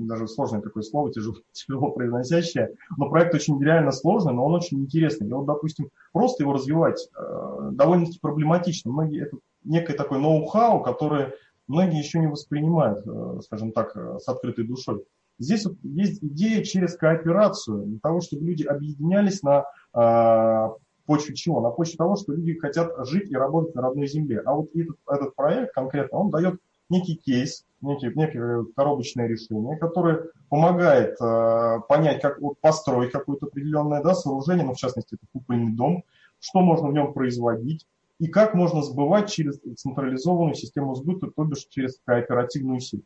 даже 0.08 0.28
сложное 0.28 0.62
такое 0.62 0.84
слово, 0.84 1.12
тяжело, 1.12 1.38
тяжело 1.54 1.92
произносящее, 1.92 2.75
но 2.98 3.10
проект 3.10 3.34
очень 3.34 3.62
реально 3.64 3.92
сложный, 3.92 4.34
но 4.34 4.46
он 4.46 4.56
очень 4.56 4.80
интересный. 4.80 5.28
И 5.28 5.32
вот, 5.32 5.46
допустим, 5.46 5.90
просто 6.12 6.44
его 6.44 6.54
развивать 6.54 7.08
э, 7.18 7.70
довольно-таки 7.72 8.20
проблематично. 8.20 8.92
Многие, 8.92 9.24
это 9.24 9.38
некое 9.64 9.94
такое 9.94 10.20
ноу-хау, 10.20 10.84
которое 10.84 11.34
многие 11.68 12.00
еще 12.00 12.20
не 12.20 12.28
воспринимают, 12.28 13.06
э, 13.08 13.40
скажем 13.44 13.72
так, 13.72 13.96
э, 13.96 14.18
с 14.20 14.28
открытой 14.28 14.66
душой. 14.66 15.06
Здесь 15.38 15.65
вот 15.65 15.75
есть 15.84 16.24
идея 16.24 16.63
через 16.63 16.96
кооперацию, 16.96 17.86
для 17.86 18.00
того, 18.00 18.22
чтобы 18.22 18.46
люди 18.46 18.63
объединялись 18.63 19.44
на 19.44 19.65
э, 19.94 20.70
почве 21.06 21.36
чего? 21.36 21.62
На 21.62 21.72
почве 21.72 21.98
того, 21.98 22.15
что 22.15 22.34
люди 22.34 22.58
хотят 22.58 22.92
жить 23.08 23.30
и 23.30 23.36
работать 23.36 23.75
на 23.75 23.82
родной 23.82 24.08
земле. 24.08 24.42
А 24.46 24.54
вот 24.54 24.70
этот, 24.74 24.98
этот 25.10 25.36
проект 25.36 25.74
конкретно, 25.74 26.20
он 26.20 26.32
дает 26.32 26.60
некий 26.89 27.15
кейс, 27.15 27.65
некий, 27.82 28.12
некое 28.15 28.65
коробочное 28.75 29.27
решение, 29.27 29.77
которое 29.77 30.27
помогает 30.50 31.20
э, 31.22 31.80
понять, 31.89 32.22
как 32.22 32.39
вот, 32.39 32.60
построить 32.60 33.12
какое-то 33.12 33.48
определенное 33.48 34.01
да, 34.01 34.13
сооружение, 34.13 34.65
ну, 34.65 34.74
в 34.74 34.77
частности, 34.77 35.15
это 35.15 35.25
купольный 35.34 35.74
дом, 35.74 36.04
что 36.39 36.62
можно 36.62 36.88
в 36.88 36.94
нем 36.94 37.13
производить, 37.13 37.86
и 38.20 38.27
как 38.27 38.54
можно 38.54 38.82
сбывать 38.82 39.30
через 39.30 39.60
централизованную 39.77 40.56
систему 40.56 40.96
сбыта, 40.96 41.27
то 41.36 41.44
бишь 41.44 41.65
через 41.70 42.00
кооперативную 42.06 42.80
сеть. 42.80 43.04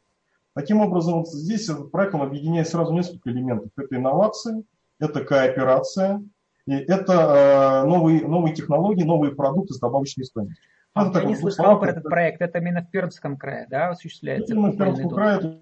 Таким 0.56 0.82
образом, 0.82 1.20
вот 1.20 1.30
здесь 1.30 1.70
этот 1.70 1.92
проект 1.92 2.16
он 2.16 2.22
объединяет 2.22 2.68
сразу 2.68 2.94
несколько 2.94 3.30
элементов. 3.30 3.70
Это 3.78 3.96
инновации, 3.96 4.64
это 5.00 5.24
кооперация, 5.24 6.24
и 6.66 6.74
это 6.74 7.84
э, 7.84 7.88
новые, 7.88 8.28
новые 8.28 8.54
технологии, 8.54 9.04
новые 9.04 9.34
продукты 9.34 9.74
с 9.74 9.80
добавочной 9.80 10.26
стоимостью. 10.26 10.64
А 10.94 11.12
я 11.14 11.24
не 11.24 11.36
слышал 11.36 11.80
про 11.80 11.92
этот 11.92 12.04
проект. 12.04 12.42
Это 12.42 12.58
именно 12.58 12.82
в 12.82 12.90
Пермском 12.90 13.38
крае, 13.38 13.68
да, 13.70 13.90
осуществляется? 13.90 14.54
Именно 14.54 14.72
в 14.72 14.78
Пермском 14.78 15.10
крае. 15.10 15.62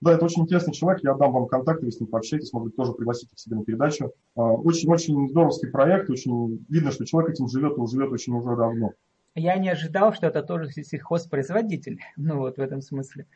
Да, 0.00 0.12
это 0.12 0.24
очень 0.24 0.42
интересный 0.42 0.74
человек. 0.74 1.02
Я 1.04 1.14
дам 1.14 1.32
вам 1.32 1.46
контакты, 1.46 1.86
вы 1.86 1.92
с 1.92 2.00
ним 2.00 2.10
пообщаетесь, 2.10 2.52
может 2.52 2.66
быть, 2.66 2.76
тоже 2.76 2.92
пригласите 2.92 3.34
к 3.34 3.38
себе 3.38 3.56
на 3.56 3.64
передачу. 3.64 4.12
Очень-очень 4.34 5.26
э, 5.26 5.28
здоровский 5.28 5.70
проект. 5.70 6.10
Очень 6.10 6.66
видно, 6.68 6.90
что 6.90 7.06
человек 7.06 7.30
этим 7.30 7.48
живет 7.48 7.78
и 7.78 7.86
живет 7.86 8.10
очень 8.10 8.34
уже 8.34 8.56
давно 8.56 8.92
я 9.36 9.56
не 9.58 9.68
ожидал, 9.68 10.12
что 10.12 10.26
это 10.26 10.42
тоже 10.42 10.70
сельхозпроизводитель. 10.70 12.00
Ну 12.16 12.38
вот 12.38 12.56
в 12.56 12.60
этом 12.60 12.80
смысле, 12.80 13.26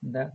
да. 0.00 0.32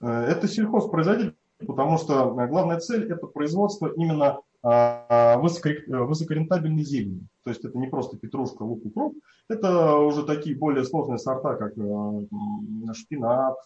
Э, 0.00 0.24
это 0.24 0.48
сельхозпроизводитель, 0.48 1.36
потому 1.66 1.98
что 1.98 2.36
э, 2.38 2.46
главная 2.48 2.80
цель– 2.80 3.10
это 3.12 3.26
производство 3.26 3.92
именно 3.94 4.40
а, 4.64 5.38
высокорентабельной 5.38 6.84
зелени. 6.84 7.26
То 7.42 7.50
есть 7.50 7.64
это 7.64 7.76
не 7.78 7.88
просто 7.88 8.16
петрушка, 8.16 8.62
лук, 8.62 8.86
укроп, 8.86 9.14
это 9.48 9.96
уже 9.96 10.24
такие 10.24 10.56
более 10.56 10.84
сложные 10.84 11.18
сорта, 11.18 11.56
как 11.56 11.76
э, 11.76 12.92
шпинат, 12.94 13.56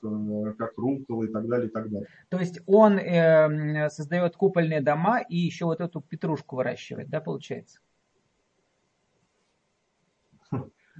как 0.56 0.72
руккола 0.78 1.24
и 1.24 1.28
так 1.28 1.46
далее, 1.46 1.68
и 1.68 1.70
так 1.70 1.90
далее. 1.90 2.08
То 2.30 2.38
есть 2.38 2.60
он 2.66 2.98
э, 2.98 3.90
создает 3.90 4.36
купольные 4.36 4.80
дома 4.80 5.20
и 5.20 5.36
еще 5.36 5.66
вот 5.66 5.82
эту 5.82 6.00
петрушку 6.00 6.56
выращивает, 6.56 7.10
да, 7.10 7.20
получается? 7.20 7.80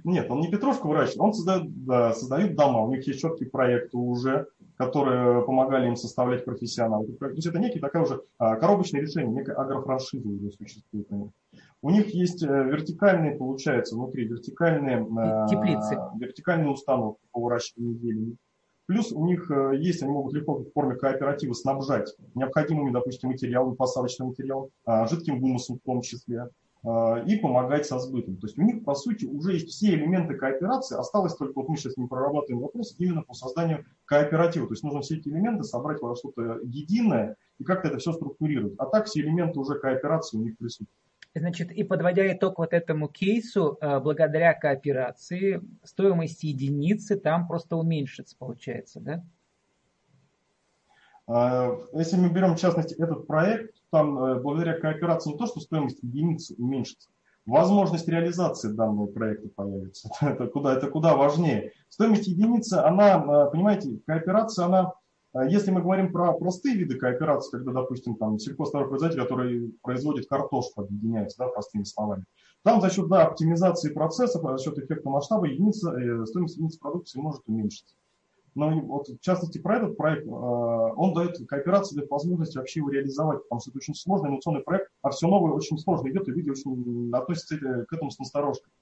Нет, 0.07 0.31
он 0.31 0.39
не 0.39 0.47
петрушку 0.47 0.87
выращивает, 0.87 1.19
он 1.19 1.33
создает, 1.33 1.85
да, 1.85 2.13
создает 2.13 2.55
дома. 2.55 2.79
У 2.79 2.89
них 2.89 3.05
есть 3.05 3.19
четкие 3.19 3.49
проекты 3.49 3.97
уже, 3.97 4.47
которые 4.77 5.43
помогали 5.43 5.87
им 5.87 5.97
составлять 5.97 6.45
профессионалы. 6.45 7.07
То 7.19 7.27
есть 7.31 7.45
это 7.45 7.59
некий 7.59 7.81
такая 7.81 8.03
уже 8.03 8.21
а, 8.37 8.55
коробочное 8.55 9.01
решение, 9.01 9.35
некая 9.35 9.57
агрофраншиза 9.57 10.29
уже 10.29 10.51
существует. 10.51 11.09
У 11.81 11.89
них 11.89 12.13
есть 12.13 12.41
э, 12.41 12.47
вертикальные, 12.47 13.35
получается, 13.35 13.95
внутри 13.95 14.29
вертикальные, 14.29 14.99
э, 14.99 15.47
Теплицы. 15.49 15.99
вертикальные 16.17 16.69
установки 16.69 17.19
по 17.33 17.41
выращиванию 17.41 17.97
зелени. 17.97 18.37
Плюс 18.85 19.11
у 19.11 19.25
них 19.25 19.51
э, 19.51 19.73
есть, 19.77 20.01
они 20.03 20.13
могут 20.13 20.33
легко 20.33 20.53
в 20.53 20.71
форме 20.71 20.95
кооператива 20.95 21.51
снабжать 21.51 22.15
необходимыми, 22.33 22.93
допустим, 22.93 23.29
материалами, 23.29 23.75
посадочным 23.75 24.29
материалом, 24.29 24.69
а, 24.85 25.05
жидким 25.05 25.41
гумусом 25.41 25.79
в 25.79 25.81
том 25.81 26.01
числе. 26.01 26.47
И 26.83 27.35
помогать 27.37 27.85
со 27.85 27.99
сбытом. 27.99 28.37
То 28.37 28.47
есть 28.47 28.57
у 28.57 28.61
них, 28.61 28.85
по 28.85 28.95
сути, 28.95 29.25
уже 29.25 29.53
есть 29.53 29.69
все 29.69 29.95
элементы 29.95 30.35
кооперации, 30.35 30.97
осталось 30.97 31.35
только, 31.35 31.53
вот 31.55 31.69
мы 31.69 31.77
сейчас 31.77 31.97
не 31.97 32.07
прорабатываем 32.07 32.61
вопрос 32.61 32.95
именно 32.97 33.23
по 33.23 33.33
созданию 33.33 33.85
кооператива. 34.05 34.67
То 34.67 34.73
есть 34.73 34.83
нужно 34.83 35.01
все 35.01 35.17
эти 35.17 35.27
элементы 35.29 35.63
собрать 35.63 36.01
во 36.01 36.15
что-то 36.15 36.59
единое 36.63 37.35
и 37.57 37.63
как-то 37.63 37.89
это 37.89 37.97
все 37.97 38.13
структурировать. 38.13 38.75
А 38.77 38.85
так 38.85 39.07
все 39.07 39.21
элементы 39.21 39.59
уже 39.59 39.79
кооперации 39.79 40.37
у 40.37 40.41
них 40.41 40.57
присутствуют. 40.57 40.89
Значит, 41.35 41.71
и 41.71 41.83
подводя 41.83 42.31
итог 42.33 42.57
вот 42.57 42.73
этому 42.73 43.09
кейсу, 43.09 43.77
э, 43.79 43.99
благодаря 43.99 44.53
кооперации 44.53 45.61
стоимость 45.83 46.43
единицы 46.43 47.15
там 47.15 47.47
просто 47.47 47.75
уменьшится, 47.75 48.35
получается, 48.37 48.99
да? 48.99 49.23
А, 51.27 51.77
если 51.93 52.17
мы 52.17 52.29
берем, 52.29 52.55
в 52.55 52.59
частности, 52.59 52.95
этот 52.95 53.27
проект, 53.27 53.75
там 53.91 54.17
э, 54.17 54.39
благодаря 54.39 54.79
кооперации 54.79 55.31
не 55.31 55.37
то, 55.37 55.45
что 55.45 55.59
стоимость 55.59 56.01
единицы 56.01 56.55
уменьшится, 56.57 57.09
возможность 57.45 58.07
реализации 58.07 58.71
данного 58.71 59.07
проекта 59.07 59.49
появится. 59.55 60.09
Это 60.21 60.47
куда, 60.47 60.73
это 60.73 60.87
куда 60.87 61.15
важнее. 61.15 61.71
Стоимость 61.89 62.27
единицы, 62.27 62.75
она, 62.75 63.17
э, 63.17 63.51
понимаете, 63.51 63.99
кооперация, 64.05 64.65
она 64.65 64.93
а 65.37 65.45
если 65.45 65.69
мы 65.69 65.81
говорим 65.81 66.11
про 66.11 66.33
простые 66.33 66.75
виды 66.75 66.95
кооперации, 66.97 67.51
когда, 67.51 67.71
допустим, 67.71 68.15
там 68.15 68.39
сельхозтоваропроизводитель, 68.39 69.21
который 69.21 69.73
производит 69.83 70.27
картошку, 70.27 70.81
объединяется, 70.81 71.37
да, 71.37 71.47
простыми 71.49 71.83
словами, 71.83 72.23
там 72.63 72.81
за 72.81 72.89
счет 72.89 73.07
да, 73.07 73.27
оптимизации 73.27 73.93
процессов, 73.93 74.41
за 74.41 74.57
счет 74.57 74.79
эффекта 74.79 75.09
масштаба 75.09 75.45
единица, 75.45 75.91
э, 75.91 76.25
стоимость 76.25 76.55
единицы 76.55 76.79
продукции 76.79 77.19
может 77.19 77.41
уменьшиться. 77.45 77.95
Но 78.57 78.71
вот, 78.81 79.07
в 79.07 79.19
частности 79.19 79.59
про 79.59 79.77
этот 79.77 79.97
проект, 79.97 80.25
э, 80.25 80.29
он 80.29 81.13
дает 81.13 81.37
кооперации, 81.47 81.95
дает 81.95 82.09
возможность 82.09 82.55
вообще 82.55 82.79
его 82.79 82.89
реализовать, 82.89 83.43
потому 83.43 83.61
что 83.61 83.69
это 83.69 83.77
очень 83.77 83.93
сложный 83.93 84.29
инновационный 84.29 84.61
проект, 84.63 84.89
а 85.03 85.11
все 85.11 85.27
новое 85.27 85.51
очень 85.51 85.77
сложно 85.77 86.09
идет, 86.09 86.27
и 86.27 86.31
люди 86.31 86.49
очень 86.49 87.11
относятся 87.13 87.55
к 87.57 87.93
этому 87.93 88.09
с 88.09 88.17
насторожкой. 88.17 88.73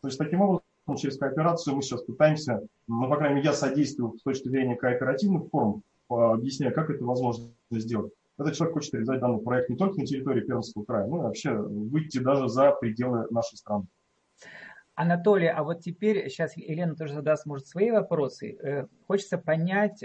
То 0.00 0.08
есть 0.08 0.18
таким 0.18 0.40
образом 0.40 0.62
через 0.96 1.18
кооперацию 1.18 1.76
мы 1.76 1.82
сейчас 1.82 2.02
пытаемся, 2.02 2.66
ну, 2.88 3.08
по 3.08 3.16
крайней 3.16 3.36
мере, 3.36 3.46
я 3.46 3.52
содействую 3.52 4.18
с 4.18 4.22
точки 4.22 4.48
зрения 4.48 4.74
кооперативных 4.74 5.48
форм, 5.50 5.84
объясняю, 6.08 6.74
как 6.74 6.90
это 6.90 7.04
возможно 7.04 7.46
сделать. 7.70 8.12
Этот 8.38 8.54
человек 8.54 8.74
хочет 8.74 8.94
реализовать 8.94 9.20
данный 9.20 9.38
проект 9.38 9.70
не 9.70 9.76
только 9.76 10.00
на 10.00 10.06
территории 10.06 10.40
Пермского 10.40 10.82
края, 10.82 11.06
но 11.06 11.18
и 11.18 11.20
вообще 11.20 11.52
выйти 11.52 12.18
даже 12.18 12.48
за 12.48 12.72
пределы 12.72 13.28
нашей 13.30 13.56
страны. 13.56 13.86
Анатолий, 15.02 15.48
а 15.48 15.62
вот 15.62 15.80
теперь, 15.80 16.28
сейчас 16.28 16.56
Елена 16.56 16.96
тоже 16.96 17.14
задаст, 17.14 17.46
может, 17.46 17.66
свои 17.66 17.90
вопросы. 17.90 18.56
Э, 18.62 18.86
хочется 19.06 19.38
понять 19.38 20.04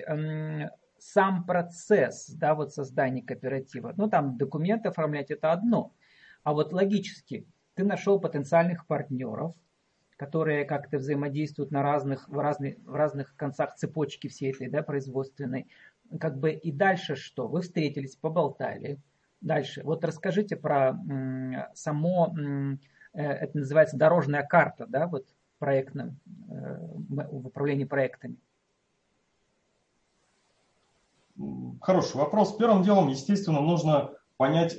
сам 1.00 1.46
процесс 1.46 2.30
да, 2.30 2.56
вот 2.56 2.74
создания 2.74 3.22
кооператива. 3.22 3.94
Ну, 3.98 4.10
там 4.10 4.38
документы 4.38 4.90
оформлять 4.90 5.32
это 5.32 5.52
одно. 5.52 5.94
А 6.44 6.54
вот 6.54 6.74
логически, 6.74 7.46
ты 7.76 7.84
нашел 7.84 8.20
потенциальных 8.20 8.88
партнеров, 8.88 9.56
которые 10.18 10.66
как-то 10.66 10.98
взаимодействуют 10.98 11.72
на 11.72 11.84
разных, 11.84 12.28
в, 12.28 12.40
разных, 12.40 12.78
в 12.84 12.96
разных 12.96 13.36
концах 13.36 13.76
цепочки 13.76 14.28
всей 14.28 14.52
этой 14.52 14.68
да, 14.70 14.82
производственной. 14.82 15.68
Как 16.20 16.40
бы 16.40 16.52
и 16.52 16.72
дальше 16.72 17.16
что? 17.16 17.48
Вы 17.48 17.62
встретились, 17.62 18.16
поболтали. 18.16 19.00
Дальше. 19.42 19.82
Вот 19.84 20.04
расскажите 20.04 20.56
про 20.56 20.98
само, 21.76 22.34
это 23.14 23.58
называется 23.58 23.98
дорожная 23.98 24.44
карта, 24.44 24.86
да, 24.88 25.08
вот 25.08 25.26
проектным, 25.60 26.20
э, 26.50 26.78
в 27.10 27.48
управлении 27.48 27.86
проектами. 27.86 28.38
Хороший 31.82 32.18
вопрос. 32.18 32.56
Первым 32.58 32.84
делом, 32.84 33.10
естественно, 33.10 33.62
нужно 33.62 34.12
понять, 34.38 34.76
э, 34.76 34.78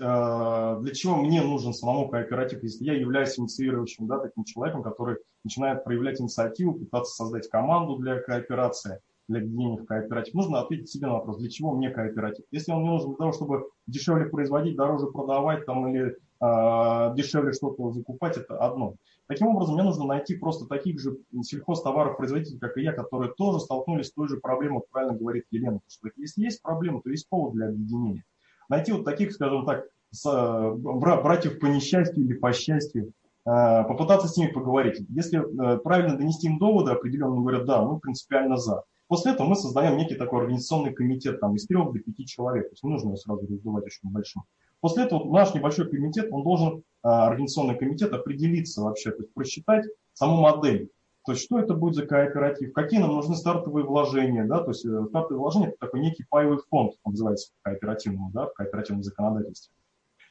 для 0.81 0.95
чего 0.95 1.17
мне 1.17 1.43
нужен 1.43 1.73
самому 1.73 2.09
кооператив, 2.09 2.63
если 2.63 2.85
я 2.85 2.95
являюсь 2.95 3.39
инициирующим, 3.39 4.07
да, 4.07 4.19
таким 4.19 4.45
человеком, 4.45 4.83
который 4.83 5.19
начинает 5.45 5.85
проявлять 5.85 6.21
инициативу, 6.21 6.75
пытаться 6.75 7.15
создать 7.15 7.49
команду 7.49 7.97
для 7.97 8.21
кооперации, 8.21 9.01
для 9.29 9.41
объединения 9.41 9.79
в 9.79 9.85
кооператив. 9.85 10.35
Нужно 10.35 10.61
ответить 10.61 10.91
себе 10.91 11.07
на 11.07 11.15
вопрос, 11.15 11.39
для 11.39 11.51
чего 11.51 11.73
мне 11.73 11.91
кооператив. 11.91 12.45
Если 12.51 12.73
он 12.73 12.81
мне 12.81 12.91
нужен 12.91 13.11
для 13.11 13.17
того, 13.17 13.33
чтобы 13.33 13.69
дешевле 13.87 14.27
производить, 14.27 14.77
дороже 14.77 15.07
продавать 15.07 15.67
там, 15.67 15.89
или 15.89 16.11
э, 16.11 16.17
дешевле 16.41 17.53
что-то 17.53 17.91
закупать, 17.91 18.37
это 18.37 18.59
одно. 18.59 18.95
Таким 19.27 19.49
образом, 19.49 19.75
мне 19.75 19.83
нужно 19.83 20.07
найти 20.07 20.37
просто 20.37 20.67
таких 20.67 21.01
же 21.01 21.19
сельхозтоваров 21.43 22.17
производителей, 22.17 22.59
как 22.59 22.77
и 22.79 22.83
я, 22.83 22.93
которые 22.93 23.33
тоже 23.35 23.61
столкнулись 23.61 24.07
с 24.07 24.13
той 24.13 24.29
же 24.29 24.37
проблемой, 24.37 24.83
правильно 24.91 25.17
говорит 25.17 25.45
Елена, 25.51 25.81
что 25.89 26.09
если 26.17 26.43
есть 26.43 26.63
проблема, 26.63 27.03
то 27.03 27.11
есть 27.11 27.29
повод 27.29 27.55
для 27.55 27.69
объединения 27.69 28.25
найти 28.69 28.93
вот 28.93 29.05
таких, 29.05 29.33
скажем 29.33 29.65
так, 29.65 29.85
с, 30.11 30.27
э, 30.27 30.73
братьев 30.75 31.59
по 31.59 31.67
несчастью 31.67 32.25
или 32.25 32.35
по 32.35 32.53
счастью, 32.53 33.13
э, 33.45 33.85
попытаться 33.85 34.29
с 34.29 34.37
ними 34.37 34.53
поговорить. 34.53 35.05
Если 35.09 35.41
правильно 35.79 36.17
донести 36.17 36.47
им 36.47 36.59
доводы, 36.59 36.93
определенно 36.93 37.37
говорят, 37.37 37.65
да, 37.65 37.83
мы 37.83 37.99
принципиально 37.99 38.57
за. 38.57 38.85
После 39.07 39.33
этого 39.33 39.47
мы 39.47 39.57
создаем 39.57 39.97
некий 39.97 40.17
такой 40.17 40.41
организационный 40.41 40.93
комитет 40.93 41.41
там, 41.41 41.55
из 41.55 41.67
трех 41.67 41.93
до 41.93 41.99
пяти 41.99 42.27
человек. 42.27 42.69
То 42.69 42.73
есть 42.73 42.83
не 42.83 42.91
нужно 42.91 43.17
сразу 43.17 43.47
раздувать 43.47 43.85
очень 43.85 44.11
большим. 44.11 44.43
После 44.81 45.05
этого 45.05 45.25
наш 45.33 45.55
небольшой 45.55 45.91
комитет, 45.91 46.29
он 46.31 46.43
должен, 46.43 46.83
организационный 47.03 47.77
комитет, 47.77 48.13
определиться 48.13 48.83
вообще, 48.83 49.11
то 49.11 49.23
есть 49.23 49.35
просчитать 49.35 49.87
саму 50.13 50.41
модель. 50.41 50.91
То 51.29 51.33
есть 51.33 51.45
что 51.45 51.59
это 51.59 51.75
будет 51.75 51.95
за 51.95 52.07
кооператив, 52.07 52.73
какие 52.73 53.01
нам 53.01 53.13
нужны 53.13 53.37
стартовые 53.37 53.85
вложения, 53.85 54.47
да, 54.47 54.61
то 54.61 54.71
есть 54.71 54.87
э, 54.87 55.05
стартовые 55.11 55.39
вложения– 55.39 55.67
это 55.69 55.77
такой 55.79 56.01
некий 56.01 56.25
паевый 56.27 56.57
фонд, 56.71 56.95
он 57.03 57.13
называется 57.13 57.53
кооперативным, 57.61 58.31
да, 58.33 58.47
в 58.47 58.55
кооперативном 58.55 59.03
законодательстве. 59.03 59.71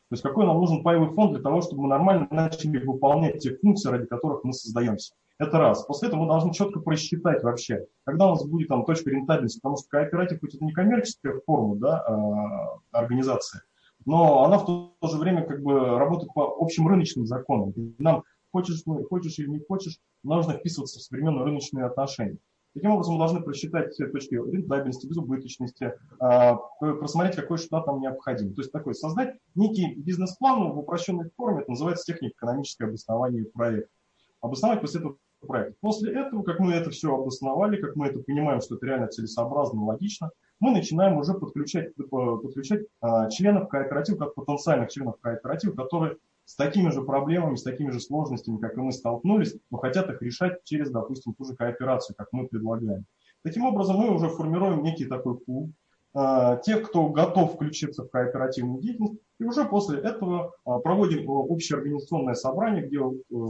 То 0.10 0.14
есть 0.14 0.24
какой 0.24 0.48
нам 0.48 0.58
нужен 0.58 0.82
паевый 0.82 1.14
фонд 1.14 1.34
для 1.34 1.44
того, 1.44 1.62
чтобы 1.62 1.84
мы 1.84 1.90
нормально 1.90 2.28
начали 2.32 2.84
выполнять 2.84 3.40
те 3.40 3.56
функции, 3.56 3.90
ради 3.90 4.08
которых 4.08 4.44
мы 4.44 4.54
создаемся. 4.54 5.14
Это 5.38 5.60
раз. 5.60 5.84
После 5.84 6.08
этого 6.08 6.22
мы 6.22 6.28
должны 6.28 6.52
четко 6.52 6.80
просчитать 6.80 7.44
вообще, 7.44 7.86
когда 8.04 8.26
у 8.26 8.30
нас 8.32 8.44
будет 8.44 8.70
там 8.70 8.84
точка 8.84 9.12
рентабельности, 9.12 9.60
потому 9.60 9.78
что 9.78 9.90
кооператив 9.90 10.40
хоть 10.40 10.56
это 10.56 10.66
не 10.66 10.72
коммерческая 10.72 11.40
форма 11.46 11.76
да, 11.76 12.00
а, 12.08 12.80
организации, 12.92 13.62
но 14.08 14.46
она 14.46 14.58
в 14.58 14.65
то 14.65 15.08
же 15.08 15.17
время 15.17 15.46
как 15.46 15.62
бы 15.62 16.00
работает 16.00 16.34
по 16.34 16.56
общим 16.60 16.88
рыночным 16.88 17.28
законам. 17.28 17.74
Нам 18.00 18.24
хочешь, 18.54 18.82
хочешь 19.10 19.38
или 19.38 19.50
не 19.50 19.60
хочешь, 19.60 20.00
нужно 20.24 20.54
вписываться 20.54 21.00
в 21.00 21.04
современные 21.04 21.43
рыночные 21.43 21.86
отношения. 21.86 22.38
Таким 22.74 22.91
образом, 22.91 23.15
мы 23.15 23.20
должны 23.20 23.41
просчитать 23.41 23.91
все 23.91 24.08
точки 24.08 24.36
рентабельности, 24.36 25.08
безубыточности, 25.08 25.93
а, 26.20 26.56
просмотреть, 26.80 27.36
какой 27.36 27.58
штат 27.58 27.86
нам 27.86 28.00
необходим. 28.00 28.54
То 28.54 28.62
есть 28.62 28.72
такой 28.72 28.96
создать 28.96 29.36
некий 29.56 29.96
бизнес-план 29.96 30.72
в 30.72 30.78
упрощенной 30.78 31.30
форме, 31.36 31.62
это 31.62 31.72
называется 31.72 32.06
техника 32.06 32.36
экономическое 32.38 32.86
обоснование 32.86 33.46
проекта. 33.46 33.91
Обосновать 34.39 34.80
после 34.80 35.02
этого 35.02 35.17
проект. 35.46 35.78
После 35.82 36.13
этого, 36.13 36.43
как 36.43 36.60
мы 36.60 36.72
это 36.74 36.91
все 36.91 37.13
обосновали, 37.13 37.82
как 37.82 37.98
мы 37.98 38.08
это 38.08 38.20
понимаем, 38.20 38.62
что 38.62 38.76
это 38.76 38.86
реально 38.86 39.08
целесообразно, 39.08 39.84
логично, 39.84 40.30
мы 40.60 40.72
начинаем 40.72 41.17
уже 41.17 41.34
подключать, 41.34 41.93
подключать 41.96 42.82
а, 43.02 43.30
членов 43.30 43.70
кооператива, 43.70 44.17
как 44.17 44.36
потенциальных 44.36 44.91
членов 44.91 45.20
кооператива, 45.22 45.74
которые 45.74 46.17
с 46.46 46.56
такими 46.56 46.89
же 46.89 47.02
проблемами, 47.02 47.56
с 47.56 47.63
такими 47.63 47.91
же 47.91 48.00
сложностями, 48.00 48.58
как 48.58 48.78
и 48.78 48.80
мы 48.80 48.93
столкнулись, 48.93 49.56
но 49.70 49.78
хотят 49.78 50.10
их 50.10 50.22
решать 50.22 50.63
через, 50.63 50.89
допустим, 50.89 51.34
ту 51.34 51.43
же 51.43 51.56
кооперацию, 51.56 52.15
как 52.17 52.30
мы 52.32 52.48
предлагаем. 52.48 53.06
Таким 53.43 53.65
образом, 53.65 53.98
мы 53.98 54.13
уже 54.13 54.30
формируем 54.30 54.82
некий 54.82 55.06
такой 55.06 55.38
пул 55.38 55.72
э, 56.15 56.60
тех, 56.63 56.88
кто 56.89 57.10
готов 57.10 57.56
включиться 57.56 58.04
в 58.04 58.10
кооперативную 58.10 58.82
деятельность, 58.82 59.20
и 59.39 59.43
уже 59.43 59.65
после 59.65 60.00
этого 60.00 60.54
э, 60.65 60.72
проводим 60.84 61.20
э, 61.20 61.26
общее 61.26 61.80
организационное 61.80 62.36
собрание, 62.36 62.88
где 62.88 63.00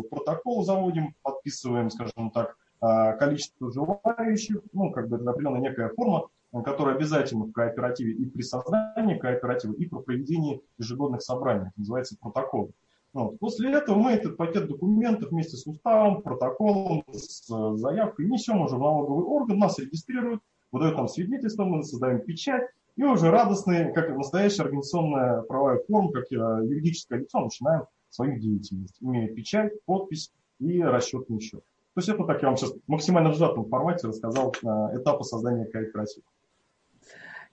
протокол 0.10 0.64
заводим, 0.64 1.14
подписываем, 1.22 1.90
скажем 1.90 2.32
так, 2.32 2.58
количество 2.80 3.72
желающих, 3.72 4.62
ну, 4.72 4.92
как 4.92 5.10
бы 5.10 5.16
это 5.16 5.32
определенная 5.32 5.62
некая 5.62 5.90
форма, 5.90 6.28
которая 6.64 6.96
обязательно 6.96 7.46
в 7.46 7.52
кооперативе 7.52 8.14
и 8.14 8.26
при 8.26 8.42
создании 8.42 9.18
кооператива, 9.18 9.74
и 9.74 9.86
при 9.86 10.00
проведении 10.00 10.62
ежегодных 10.78 11.22
собраний, 11.22 11.72
называется 11.76 12.16
протокол. 12.20 12.72
Вот. 13.14 13.40
После 13.40 13.72
этого 13.72 13.98
мы 13.98 14.12
этот 14.12 14.38
пакет 14.38 14.68
документов 14.68 15.32
вместе 15.32 15.58
с 15.58 15.66
уставом, 15.66 16.22
протоколом, 16.22 17.04
с 17.12 17.50
э, 17.50 17.78
заявкой 17.78 18.28
несем 18.28 18.62
уже 18.62 18.76
в 18.76 18.80
налоговый 18.80 19.26
орган, 19.26 19.58
нас 19.58 19.80
регистрируют, 19.80 20.42
выдают 20.72 20.98
нам 20.98 21.08
свидетельство, 21.08 21.64
мы 21.64 21.84
создаем 21.84 22.20
печать, 22.20 22.70
и 22.96 23.04
уже 23.04 23.32
радостные, 23.32 23.92
как 23.94 24.16
настоящая 24.16 24.64
организационная 24.64 25.42
правовая 25.44 25.80
форма, 25.88 26.12
как 26.12 26.26
э, 26.32 26.36
юридическое 26.36 27.20
лицо, 27.20 27.40
начинаем 27.40 27.84
свою 28.10 28.40
деятельность, 28.40 28.98
имея 29.02 29.34
печать, 29.34 29.74
подпись 29.86 30.32
и 30.60 30.82
расчетный 30.82 31.40
счет. 31.40 31.64
То 31.94 32.00
есть 32.00 32.10
это 32.10 32.26
так 32.26 32.42
я 32.44 32.50
вам 32.50 32.58
сейчас 32.58 32.74
максимально 32.86 33.34
сжатом 33.34 33.66
формате 33.66 34.08
рассказал 34.08 34.54
э, 34.62 34.68
этапы 35.00 35.24
создания 35.24 35.66
кооператива. 35.66 36.24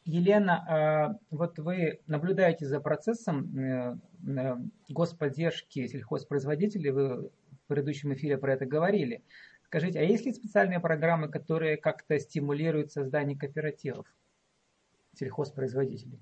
Елена, 0.04 1.16
э, 1.18 1.24
вот 1.30 1.58
вы 1.58 2.00
наблюдаете 2.06 2.66
за 2.66 2.80
процессом 2.80 3.58
э, 3.58 3.96
э, 4.26 4.56
господдержки 4.90 5.86
сельхозпроизводителей, 5.86 6.90
вы 6.90 7.28
в 7.28 7.66
предыдущем 7.68 8.12
эфире 8.12 8.36
про 8.36 8.52
это 8.52 8.66
говорили. 8.66 9.24
Скажите, 9.62 9.98
а 10.00 10.02
есть 10.02 10.26
ли 10.26 10.32
специальные 10.32 10.80
программы, 10.80 11.28
которые 11.28 11.78
как-то 11.78 12.18
стимулируют 12.18 12.92
создание 12.92 13.38
кооперативов 13.38 14.06
сельхозпроизводителей? 15.14 16.20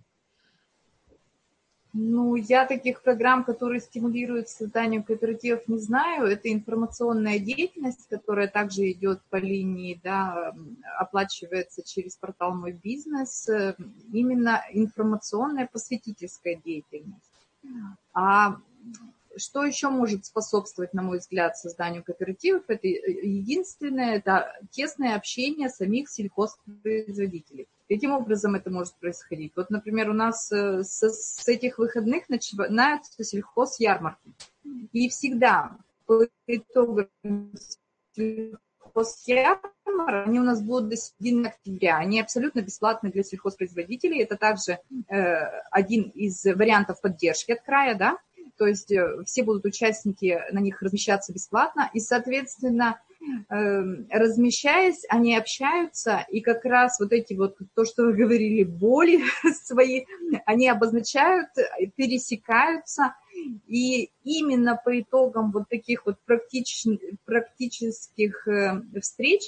Ну, 1.95 2.37
я 2.37 2.65
таких 2.65 3.03
программ, 3.03 3.45
которые 3.45 3.81
стимулируют 3.81 4.49
созданию 4.49 5.05
кооперативов, 5.05 5.69
не 5.69 5.79
знаю. 5.79 6.25
Это 6.27 6.51
информационная 6.51 7.39
деятельность, 7.39 8.09
которая 8.09 8.49
также 8.49 8.91
идет 8.93 9.21
по 9.29 9.37
линии, 9.37 10.01
да, 10.03 10.55
оплачивается 10.99 11.83
через 11.83 12.17
портал 12.17 12.55
«Мой 12.55 12.73
бизнес». 12.73 13.47
Именно 14.11 14.63
информационная 14.73 15.67
просветительская 15.67 16.57
деятельность. 16.65 17.31
А 18.15 18.57
что 19.37 19.65
еще 19.65 19.91
может 19.91 20.25
способствовать, 20.25 20.95
на 20.95 21.03
мой 21.03 21.19
взгляд, 21.19 21.59
созданию 21.59 22.03
кооперативов? 22.03 22.65
Это 22.69 22.87
единственное, 22.87 24.17
это 24.17 24.51
тесное 24.71 25.15
общение 25.15 25.69
самих 25.69 26.09
сельхозпроизводителей. 26.09 27.67
Каким 27.93 28.13
образом 28.13 28.55
это 28.55 28.71
может 28.71 28.95
происходить? 28.95 29.53
Вот, 29.55 29.69
например, 29.69 30.09
у 30.09 30.15
нас 30.15 30.51
э, 30.51 30.83
с, 30.83 31.03
с 31.03 31.47
этих 31.47 31.77
выходных 31.77 32.27
начинаются 32.31 33.23
сельхозярмарки. 33.23 34.33
И 34.93 35.11
всегда 35.11 35.77
по 36.07 36.27
итогам 36.47 37.11
сельхозярмарок, 38.15 40.27
они 40.27 40.41
у 40.41 40.43
нас 40.43 40.63
будут 40.63 40.89
до 40.89 40.97
середины 40.97 41.49
октября. 41.49 41.99
Они 41.99 42.19
абсолютно 42.19 42.63
бесплатны 42.63 43.11
для 43.11 43.23
сельхозпроизводителей. 43.23 44.23
Это 44.23 44.39
также 44.39 44.79
э, 45.11 45.45
один 45.71 46.05
из 46.15 46.43
вариантов 46.47 46.99
поддержки 47.03 47.53
от 47.53 47.61
края, 47.61 47.95
да, 47.95 48.17
то 48.57 48.67
есть 48.67 48.91
э, 48.91 49.23
все 49.27 49.43
будут 49.43 49.67
участники 49.67 50.41
на 50.51 50.61
них 50.61 50.81
размещаться 50.81 51.35
бесплатно, 51.35 51.91
и, 51.93 52.01
соответственно, 52.01 53.03
размещаясь, 53.49 55.05
они 55.09 55.37
общаются, 55.37 56.25
и 56.31 56.41
как 56.41 56.65
раз 56.65 56.99
вот 57.01 57.13
эти 57.13 57.35
вот, 57.35 57.57
то, 57.75 57.85
что 57.85 58.05
вы 58.05 58.15
говорили, 58.15 58.65
боли 58.65 59.23
свои, 59.65 60.05
они 60.47 60.69
обозначают, 60.69 61.49
пересекаются, 61.97 63.15
и 63.67 64.11
именно 64.25 64.81
по 64.83 65.01
итогам 65.01 65.53
вот 65.53 65.69
таких 65.69 66.07
вот 66.07 66.17
практич, 66.25 66.87
практических 67.25 68.47
э, 68.47 68.83
встреч 69.01 69.43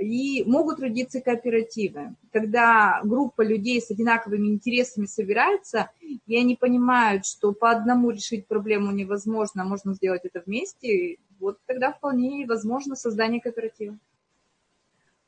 и 0.00 0.44
могут 0.44 0.80
родиться 0.80 1.20
кооперативы. 1.20 2.14
Когда 2.32 3.00
группа 3.04 3.42
людей 3.42 3.80
с 3.80 3.90
одинаковыми 3.90 4.48
интересами 4.48 5.06
собирается, 5.06 5.90
и 6.00 6.36
они 6.36 6.56
понимают, 6.56 7.26
что 7.26 7.52
по 7.52 7.70
одному 7.70 8.10
решить 8.10 8.46
проблему 8.46 8.90
невозможно, 8.92 9.64
можно 9.64 9.94
сделать 9.94 10.22
это 10.24 10.42
вместе, 10.46 11.18
вот 11.40 11.58
тогда 11.66 11.92
вполне 11.92 12.46
возможно 12.46 12.94
создание 12.94 13.40
кооператива. 13.40 13.98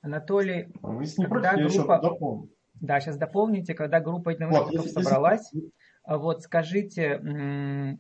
Анатолий, 0.03 0.69
Вы 0.83 1.07
когда 1.17 1.57
группа... 1.57 2.49
Да, 2.75 3.01
сейчас 3.01 3.17
дополните, 3.17 3.75
когда 3.75 4.01
группа 4.01 4.31
единомышленников 4.31 4.87
вот, 4.87 5.05
собралась, 5.05 5.49
если... 5.53 5.73
вот 6.07 6.43
скажите, 6.43 7.21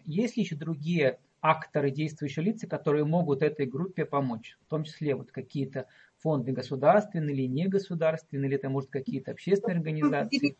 есть 0.04 0.36
ли 0.36 0.42
еще 0.42 0.56
другие 0.56 1.20
акторы, 1.40 1.90
действующие 1.90 2.44
лица, 2.44 2.66
которые 2.66 3.04
могут 3.04 3.42
этой 3.42 3.66
группе 3.66 4.04
помочь? 4.04 4.58
В 4.66 4.70
том 4.70 4.82
числе 4.84 5.14
вот 5.14 5.30
какие-то 5.30 5.86
фонды 6.18 6.52
государственные 6.52 7.34
или 7.34 7.46
негосударственные, 7.46 8.48
или 8.48 8.56
это 8.56 8.68
может 8.68 8.90
какие-то 8.90 9.30
общественные 9.30 9.78
организации? 9.78 10.56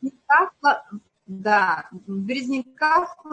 Да, 1.27 1.89
в 1.93 2.19
Березняках 2.21 3.25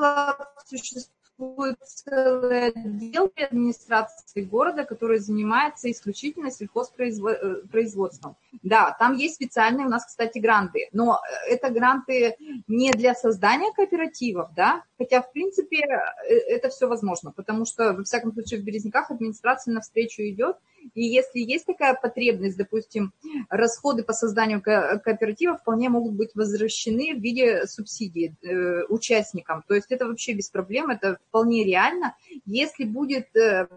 существует 0.65 1.09
существует 1.39 1.77
целый 1.83 2.67
отдел 2.69 3.31
администрации 3.35 4.41
города, 4.41 4.83
который 4.83 5.19
занимается 5.19 5.89
исключительно 5.89 6.51
сельхозпроизводством. 6.51 8.35
Да, 8.63 8.95
там 8.99 9.15
есть 9.15 9.35
специальные 9.35 9.87
у 9.87 9.89
нас, 9.89 10.05
кстати, 10.05 10.39
гранты, 10.39 10.89
но 10.91 11.19
это 11.47 11.69
гранты 11.69 12.35
не 12.67 12.91
для 12.91 13.15
создания 13.15 13.71
кооперативов, 13.73 14.49
да, 14.55 14.83
хотя, 14.97 15.21
в 15.21 15.31
принципе, 15.31 15.77
э, 15.77 16.33
это 16.33 16.69
все 16.69 16.87
возможно, 16.87 17.31
потому 17.31 17.65
что, 17.65 17.93
во 17.93 18.03
всяком 18.03 18.33
случае, 18.33 18.59
в 18.59 18.63
Березняках 18.63 19.11
администрация 19.11 19.73
навстречу 19.73 20.21
идет, 20.23 20.57
и 20.93 21.03
если 21.03 21.39
есть 21.39 21.65
такая 21.65 21.93
потребность, 21.93 22.57
допустим, 22.57 23.13
расходы 23.49 24.03
по 24.03 24.13
созданию 24.13 24.61
кооператива 24.61 25.57
вполне 25.57 25.89
могут 25.89 26.13
быть 26.13 26.31
возвращены 26.35 27.15
в 27.15 27.21
виде 27.21 27.65
субсидий 27.67 28.35
э, 28.41 28.83
участникам. 28.89 29.63
То 29.67 29.75
есть 29.75 29.91
это 29.91 30.07
вообще 30.07 30.33
без 30.33 30.49
проблем, 30.49 30.89
это 30.89 31.19
вполне 31.27 31.63
реально. 31.63 32.15
Если 32.45 32.83
будет 32.83 33.35
э, 33.35 33.67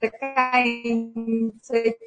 такая 0.00 0.66
инициатива 0.66 2.02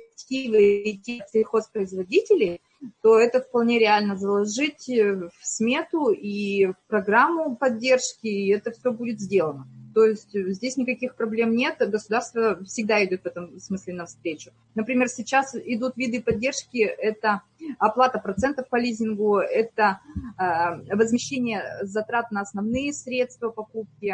идти 0.91 1.21
от 1.21 1.29
сельхозпроизводителей, 1.29 2.61
то 3.01 3.17
это 3.19 3.41
вполне 3.41 3.79
реально 3.79 4.15
заложить 4.17 4.87
в 4.87 5.31
смету 5.41 6.11
и 6.11 6.67
в 6.67 6.75
программу 6.87 7.55
поддержки, 7.55 8.27
и 8.27 8.51
это 8.51 8.71
все 8.71 8.91
будет 8.91 9.19
сделано. 9.19 9.67
То 9.95 10.03
есть 10.03 10.35
э, 10.35 10.51
здесь 10.51 10.75
никаких 10.75 11.15
проблем 11.15 11.55
нет, 11.55 11.77
государство 11.79 12.61
всегда 12.65 13.03
идет 13.05 13.23
в 13.23 13.27
этом 13.27 13.57
смысле 13.61 13.93
навстречу. 13.93 14.51
Например, 14.75 15.07
сейчас 15.07 15.55
идут 15.55 15.95
виды 15.95 16.21
поддержки, 16.21 16.79
это 16.79 17.43
оплата 17.79 18.19
процентов 18.19 18.67
по 18.67 18.75
лизингу, 18.75 19.37
это 19.37 20.01
э, 20.37 20.93
возмещение 20.93 21.63
затрат 21.83 22.29
на 22.31 22.41
основные 22.41 22.91
средства 22.91 23.51
покупки. 23.51 24.13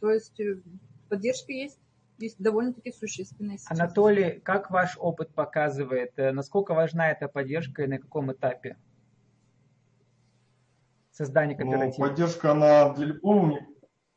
То 0.00 0.10
есть 0.10 0.40
э, 0.40 0.56
поддержка 1.10 1.52
есть 1.52 1.78
есть 2.18 2.36
довольно-таки 2.38 2.92
существенная. 2.92 3.58
Анатолий, 3.68 4.40
как 4.40 4.70
ваш 4.70 4.96
опыт 4.98 5.32
показывает, 5.34 6.12
насколько 6.16 6.74
важна 6.74 7.10
эта 7.10 7.28
поддержка 7.28 7.84
и 7.84 7.86
на 7.86 7.98
каком 7.98 8.30
этапе 8.30 8.76
создания 11.12 11.56
ну, 11.58 11.70
кооператива? 11.70 12.04
Ну, 12.04 12.10
поддержка, 12.10 12.52
она 12.52 12.92
для 12.92 13.06
любого 13.06 13.58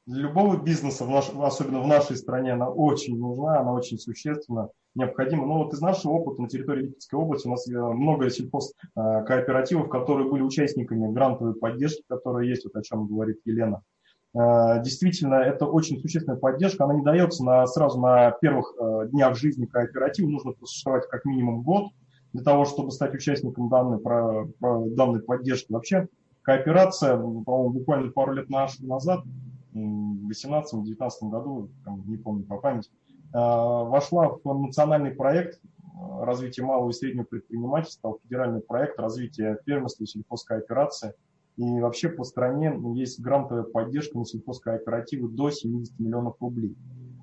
для 0.06 0.24
любого 0.24 0.58
бизнеса, 0.58 1.06
в 1.06 1.10
наш, 1.10 1.30
особенно 1.30 1.82
в 1.82 1.88
нашей 1.88 2.18
стране, 2.18 2.54
она 2.54 2.70
очень 2.70 3.18
нужна, 3.18 3.60
она 3.60 3.74
очень 3.74 3.98
существенна, 3.98 4.70
необходима. 4.96 5.46
Но 5.46 5.64
вот 5.64 5.74
из 5.74 5.82
нашего 5.82 6.14
опыта 6.14 6.42
на 6.42 6.50
территории 6.50 6.84
Липецкой 6.84 7.20
области 7.20 7.48
у 7.48 7.52
нас 7.52 7.68
э, 7.68 7.72
много 7.72 8.30
сельхозкооперативов, 8.30 9.90
которые 9.90 10.30
были 10.30 10.42
участниками 10.42 11.12
грантовой 11.12 11.56
поддержки, 11.56 12.04
которая 12.08 12.46
есть, 12.46 12.66
вот 12.66 12.76
о 12.76 12.84
чем 12.84 13.08
говорит 13.08 13.40
Елена. 13.46 13.82
Э, 14.36 14.82
действительно, 14.84 15.36
это 15.36 15.66
очень 15.66 16.00
существенная 16.00 16.38
поддержка. 16.38 16.84
Она 16.84 16.96
не 16.96 17.04
дается 17.04 17.46
на, 17.46 17.66
сразу 17.66 18.00
на 18.00 18.32
первых 18.32 18.74
э, 18.78 19.08
днях 19.08 19.38
жизни 19.38 19.66
кооператива. 19.66 20.28
Нужно 20.28 20.52
просуществовать 20.52 21.08
как 21.08 21.24
минимум 21.24 21.64
год 21.64 21.92
для 22.34 22.44
того, 22.44 22.66
чтобы 22.66 22.92
стать 22.92 23.14
участником 23.14 23.70
данной, 23.70 24.00
данной 24.60 25.22
поддержки. 25.22 25.72
Вообще, 25.72 26.08
кооперация, 26.42 27.16
по-моему, 27.16 27.70
буквально 27.70 28.12
пару 28.12 28.34
лет 28.34 28.50
назад 28.50 29.24
в 29.74 30.30
2018-2019 30.30 31.30
году, 31.30 31.70
там, 31.84 32.04
не 32.08 32.18
помню 32.18 32.46
по 32.46 32.58
памяти, 32.58 32.90
а, 33.34 33.84
вошла 33.84 34.38
в 34.44 34.62
национальный 34.62 35.12
проект 35.12 35.60
а, 35.96 36.26
развития 36.26 36.64
малого 36.64 36.92
и 36.92 36.94
среднего 36.94 37.26
предпринимательства, 37.26 38.18
федеральный 38.24 38.62
проект 38.62 39.00
развития 39.00 39.58
фермерства 39.66 40.04
и 40.04 40.08
сельхозкооперации. 40.08 41.14
И 41.58 41.80
вообще 41.82 42.10
по 42.10 42.24
стране 42.24 42.80
есть 42.96 43.20
грантовая 43.20 43.64
поддержка 43.64 44.18
на 44.18 44.26
сельхозкооперативы 44.26 45.30
до 45.30 45.52
70 45.52 46.00
миллионов 46.00 46.36
рублей. 46.40 46.76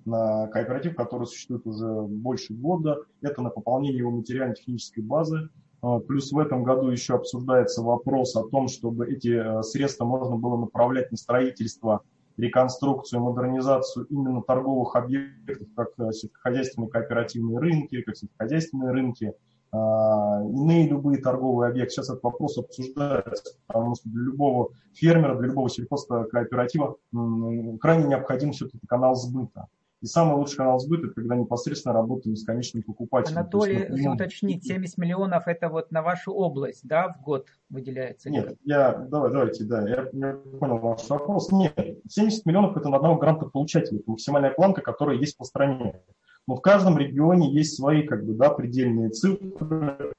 На 0.04 0.46
кооператив, 0.48 0.96
который 0.96 1.26
существует 1.26 1.66
уже 1.66 2.02
больше 2.02 2.54
года, 2.54 2.98
это 3.22 3.42
на 3.42 3.50
пополнение 3.50 3.98
его 3.98 4.10
материально-технической 4.10 5.04
базы. 5.04 5.48
А, 5.82 6.00
плюс 6.00 6.32
в 6.32 6.38
этом 6.38 6.64
году 6.64 6.90
еще 6.90 7.14
обсуждается 7.14 7.82
вопрос 7.82 8.34
о 8.34 8.48
том, 8.48 8.66
чтобы 8.68 9.08
эти 9.08 9.62
средства 9.62 10.04
можно 10.04 10.36
было 10.36 10.56
направлять 10.56 11.10
на 11.10 11.16
строительство 11.16 12.02
реконструкцию, 12.40 13.22
модернизацию 13.22 14.07
именно 14.07 14.42
торговых 14.42 14.96
объектов, 14.96 15.68
как 15.76 15.88
э, 15.98 16.12
сельскохозяйственные 16.12 16.90
кооперативные 16.90 17.59
рынки, 17.59 18.03
как 18.03 18.16
сельскохозяйственные 18.16 18.92
рынки, 18.92 19.35
а, 19.72 20.42
иные 20.42 20.88
любые 20.88 21.18
торговые 21.18 21.70
объекты. 21.70 21.94
Сейчас 21.94 22.11
этот 22.11 22.24
вопрос 22.24 22.59
обсуждается, 22.59 23.57
потому 23.66 23.94
что 23.94 24.09
для 24.09 24.24
любого 24.24 24.70
фермера, 24.94 25.37
для 25.37 25.48
любого 25.48 25.70
сельхозкооператива 25.70 26.96
крайне 27.81 28.09
необходим 28.09 28.53
все-таки 28.53 28.85
канал 28.87 29.14
сбыта. 29.14 29.68
И 30.00 30.06
самый 30.06 30.36
лучший 30.36 30.56
канал 30.56 30.78
сбыта, 30.80 31.08
когда 31.08 31.36
непосредственно 31.36 31.92
работаем 31.92 32.34
с 32.34 32.44
конечным 32.44 32.82
покупателем. 32.82 33.36
Анатолий, 33.36 33.74
есть, 33.74 33.90
например, 33.90 34.12
уточнить, 34.14 34.64
70 34.64 34.96
миллионов 34.96 35.46
это 35.46 35.68
вот 35.68 35.90
на 35.90 36.00
вашу 36.00 36.32
область, 36.32 36.86
да, 36.86 37.12
в 37.12 37.22
год 37.22 37.48
выделяется? 37.68 38.30
Нет, 38.30 38.56
я, 38.64 38.92
давай, 38.92 39.30
давайте, 39.30 39.64
да, 39.64 39.86
я, 39.86 40.08
я 40.12 40.32
понял 40.58 40.78
ваш 40.78 41.06
вопрос. 41.10 41.52
Нет, 41.52 41.74
70 42.08 42.46
миллионов 42.46 42.76
это 42.78 42.88
на 42.88 42.96
одного 42.96 43.16
грантополучателя, 43.16 43.98
это 43.98 44.10
максимальная 44.10 44.52
планка, 44.52 44.80
которая 44.80 45.18
есть 45.18 45.36
по 45.36 45.44
стране. 45.44 46.00
Но 46.46 46.56
в 46.56 46.62
каждом 46.62 46.96
регионе 46.96 47.52
есть 47.52 47.76
свои, 47.76 48.02
как 48.02 48.24
бы, 48.24 48.32
да, 48.32 48.48
предельные 48.48 49.10
цифры, 49.10 50.14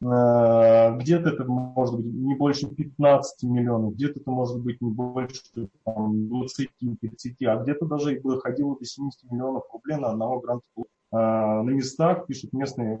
где-то 0.00 1.30
это 1.30 1.44
может 1.44 1.96
быть 1.96 2.06
не 2.06 2.36
больше 2.36 2.68
15 2.68 3.42
миллионов, 3.42 3.94
где-то 3.94 4.20
это 4.20 4.30
может 4.30 4.60
быть 4.60 4.80
не 4.80 4.90
больше 4.90 5.42
20-30, 5.86 7.44
а 7.46 7.62
где-то 7.62 7.86
даже 7.86 8.16
и 8.16 8.20
доходило 8.20 8.78
до 8.78 8.84
70 8.84 9.30
миллионов 9.30 9.64
рублей 9.72 9.96
на 9.96 10.10
одного 10.10 10.40
гранта. 10.40 10.64
Э, 11.10 11.62
на 11.62 11.70
местах 11.70 12.26
пишут 12.26 12.52
местные, 12.52 12.98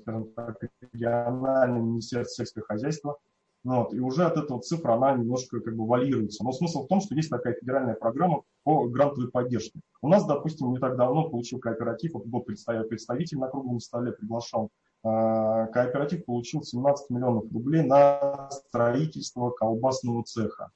скажем 0.00 0.32
так, 0.34 0.56
региональное 0.92 1.80
министерство 1.80 2.44
сельского 2.44 2.64
хозяйства, 2.64 3.18
Ну 3.62 3.80
вот, 3.80 3.92
и 3.92 4.00
уже 4.00 4.24
от 4.24 4.38
этого 4.38 4.62
цифра, 4.62 4.94
она 4.94 5.12
немножко 5.12 5.60
как 5.60 5.76
бы 5.76 5.86
варьируется. 5.86 6.42
Но 6.42 6.52
смысл 6.52 6.84
в 6.84 6.88
том, 6.88 7.02
что 7.02 7.14
есть 7.14 7.28
такая 7.28 7.54
федеральная 7.54 7.94
программа 7.94 8.42
по 8.64 8.88
грантовой 8.88 9.30
поддержке. 9.30 9.80
У 10.00 10.08
нас, 10.08 10.26
допустим, 10.26 10.72
не 10.72 10.78
так 10.78 10.96
давно 10.96 11.28
получил 11.28 11.58
кооператив, 11.58 12.12
был 12.24 12.40
представитель 12.40 13.38
на 13.38 13.48
круглом 13.48 13.80
столе, 13.80 14.12
приглашал. 14.12 14.70
А, 15.02 15.66
кооператив 15.66 16.24
получил 16.24 16.62
17 16.62 17.10
миллионов 17.10 17.44
рублей 17.52 17.82
на 17.82 18.50
строительство 18.50 19.50
колбасного 19.50 20.24
цеха 20.24 20.70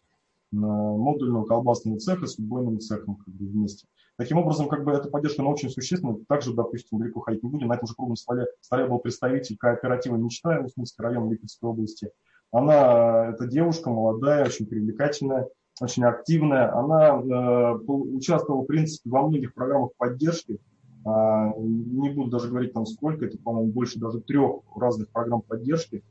модульного 0.55 1.45
колбасного 1.45 1.99
цеха 1.99 2.27
с 2.27 2.39
убойным 2.39 2.81
цехом 2.81 3.17
как 3.17 3.35
бы, 3.35 3.47
вместе. 3.47 3.87
Таким 4.17 4.39
образом, 4.39 4.69
как 4.69 4.85
бы 4.85 4.93
эта 4.93 5.09
поддержка 5.09 5.43
она 5.43 5.51
очень 5.51 5.71
существенна. 5.71 6.17
Также, 6.29 6.55
допустим, 6.55 6.99
далеко 6.99 7.21
ходить 7.21 7.43
не 7.43 7.51
будем. 7.51 7.69
На 7.69 7.75
этом 7.75 7.89
же 7.89 7.95
круглом 7.95 8.17
столе, 8.17 8.47
столе 8.61 8.87
был 8.87 8.99
представитель 8.99 9.57
кооператива 9.57 10.17
«Мечта» 10.17 10.61
в 10.61 10.67
Уссурийский 10.67 11.03
район 11.03 11.31
Липецкой 11.31 11.71
области. 11.71 12.11
Она, 12.53 13.31
эта 13.31 13.47
девушка 13.47 13.91
молодая, 13.91 14.47
очень 14.47 14.67
привлекательная, 14.67 15.49
очень 15.81 16.05
активная. 16.05 16.73
Она 16.73 17.09
э, 17.09 17.75
участвовала, 17.89 18.63
в 18.63 18.67
принципе, 18.67 19.11
во 19.11 19.27
многих 19.27 19.53
программах 19.55 19.91
поддержки. 19.97 20.61
Э, 21.05 21.53
не 21.59 22.11
буду 22.11 22.31
даже 22.31 22.49
говорить 22.49 22.73
там 22.73 22.87
сколько, 22.87 23.27
это, 23.27 23.39
по-моему, 23.39 23.73
больше 23.73 23.99
даже 23.99 24.21
трех 24.21 24.63
разных 24.75 25.09
программ 25.11 25.43
поддержки, 25.43 26.03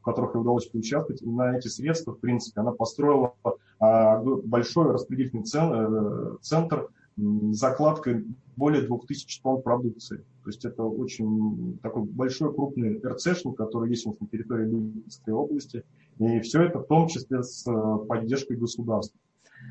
в 0.00 0.04
которых 0.04 0.34
ей 0.34 0.40
удалось 0.40 0.66
поучаствовать. 0.66 1.22
И 1.22 1.26
на 1.26 1.56
эти 1.56 1.68
средства, 1.68 2.12
в 2.12 2.18
принципе, 2.18 2.60
она 2.60 2.72
построила 2.72 3.34
э, 3.44 4.22
большой 4.44 4.92
распределительный 4.92 5.44
э, 5.44 6.36
центр 6.42 6.88
закладкой 7.16 8.26
более 8.56 8.82
2000 8.82 9.42
тонн 9.42 9.62
продукции. 9.62 10.24
То 10.42 10.50
есть 10.50 10.64
это 10.64 10.82
очень 10.82 11.78
такой 11.82 12.02
большой 12.02 12.52
крупный 12.52 12.98
РЦшник, 12.98 13.56
который 13.56 13.88
есть 13.88 14.06
у 14.06 14.10
нас 14.10 14.20
на 14.20 14.26
территории 14.26 14.68
Липецкой 14.68 15.34
области. 15.34 15.84
И 16.18 16.40
все 16.40 16.62
это 16.64 16.80
в 16.80 16.86
том 16.86 17.08
числе 17.08 17.42
с 17.42 17.66
э, 17.66 18.06
поддержкой 18.06 18.56
государства. 18.56 19.18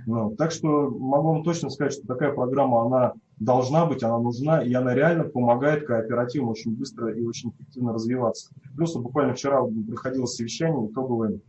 Ну, 0.06 0.36
так 0.36 0.52
что 0.52 0.90
могу 0.90 1.30
вам 1.34 1.44
точно 1.44 1.70
сказать, 1.70 1.94
что 1.94 2.06
такая 2.08 2.34
программа, 2.34 2.86
она 2.86 3.14
должна 3.40 3.86
быть, 3.86 4.04
она 4.04 4.20
нужна, 4.20 4.62
и 4.62 4.74
она 4.74 4.94
реально 4.94 5.26
помогает 5.26 5.86
кооперативам 5.86 6.50
очень 6.50 6.76
быстро 6.76 7.14
и 7.14 7.24
очень 7.24 7.52
эффективно 7.52 7.94
развиваться. 7.94 8.54
Плюс 8.76 8.96
буквально 8.96 9.34
вчера 9.34 9.64
проходило 9.88 10.26
совещание, 10.26 10.90
итоговое 10.90 11.40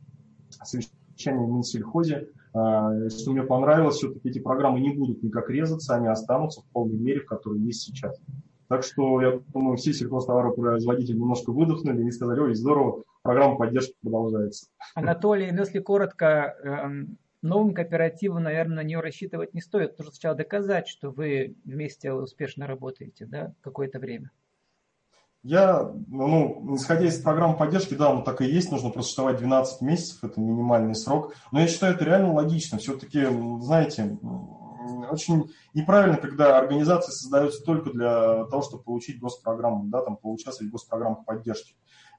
совещание 0.50 1.46
в 1.46 1.50
Минсельхозе, 1.50 2.28
а, 2.52 3.08
что 3.08 3.32
мне 3.32 3.42
понравилось, 3.42 3.96
все-таки 3.96 4.28
эти 4.28 4.38
программы 4.38 4.80
не 4.80 4.90
будут 4.90 5.22
никак 5.22 5.50
резаться, 5.50 5.96
они 5.96 6.06
останутся 6.06 6.60
в 6.60 6.66
полной 6.66 6.98
мере, 6.98 7.20
в 7.20 7.26
которой 7.26 7.60
есть 7.60 7.82
сейчас. 7.82 8.16
Так 8.68 8.82
что, 8.82 9.20
я 9.20 9.40
думаю, 9.52 9.76
все 9.76 9.92
сельхозтоваропроизводители 9.92 11.16
немножко 11.16 11.52
выдохнули 11.52 12.06
и 12.06 12.10
сказали, 12.10 12.40
ой, 12.40 12.54
здорово, 12.54 13.02
программа 13.22 13.56
поддержки 13.56 13.94
продолжается. 14.00 14.66
Анатолий, 14.94 15.46
если 15.46 15.80
коротко, 15.80 16.56
эм, 16.62 17.18
новым 17.44 17.74
кооперативам, 17.74 18.42
наверное, 18.42 18.76
на 18.76 18.82
нее 18.82 19.00
рассчитывать 19.00 19.54
не 19.54 19.60
стоит. 19.60 19.98
Нужно 19.98 20.12
сначала 20.12 20.34
доказать, 20.34 20.88
что 20.88 21.10
вы 21.10 21.56
вместе 21.64 22.12
успешно 22.12 22.66
работаете 22.66 23.26
да, 23.26 23.54
какое-то 23.60 23.98
время. 23.98 24.30
Я, 25.42 25.92
ну, 26.08 26.74
исходя 26.74 27.04
из 27.06 27.20
программы 27.20 27.56
поддержки, 27.56 27.92
да, 27.92 28.10
оно 28.10 28.22
так 28.22 28.40
и 28.40 28.46
есть, 28.46 28.70
нужно 28.72 28.88
просуществовать 28.88 29.36
12 29.36 29.82
месяцев, 29.82 30.24
это 30.24 30.40
минимальный 30.40 30.94
срок. 30.94 31.34
Но 31.52 31.60
я 31.60 31.66
считаю, 31.66 31.94
это 31.94 32.04
реально 32.06 32.32
логично. 32.32 32.78
Все-таки, 32.78 33.26
знаете, 33.60 34.18
очень 35.10 35.52
неправильно, 35.74 36.16
когда 36.16 36.58
организации 36.58 37.12
создаются 37.12 37.62
только 37.62 37.90
для 37.90 38.46
того, 38.46 38.62
чтобы 38.62 38.84
получить 38.84 39.20
госпрограмму, 39.20 39.84
да, 39.88 40.00
там, 40.00 40.16
поучаствовать 40.16 40.70
в 40.70 40.72
госпрограммах 40.72 41.26
поддержки. 41.26 41.74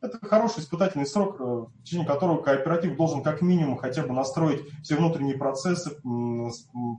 Это 0.06 0.20
хороший 0.24 0.60
испытательный 0.60 1.08
срок, 1.08 1.38
э, 1.40 1.44
в 1.44 1.84
течение 1.84 2.06
которого 2.06 2.40
кооператив 2.40 2.96
должен 2.96 3.24
как 3.24 3.42
минимум 3.42 3.76
хотя 3.76 4.04
бы 4.04 4.14
настроить 4.14 4.62
все 4.84 4.96
внутренние 4.96 5.36
процессы, 5.36 5.98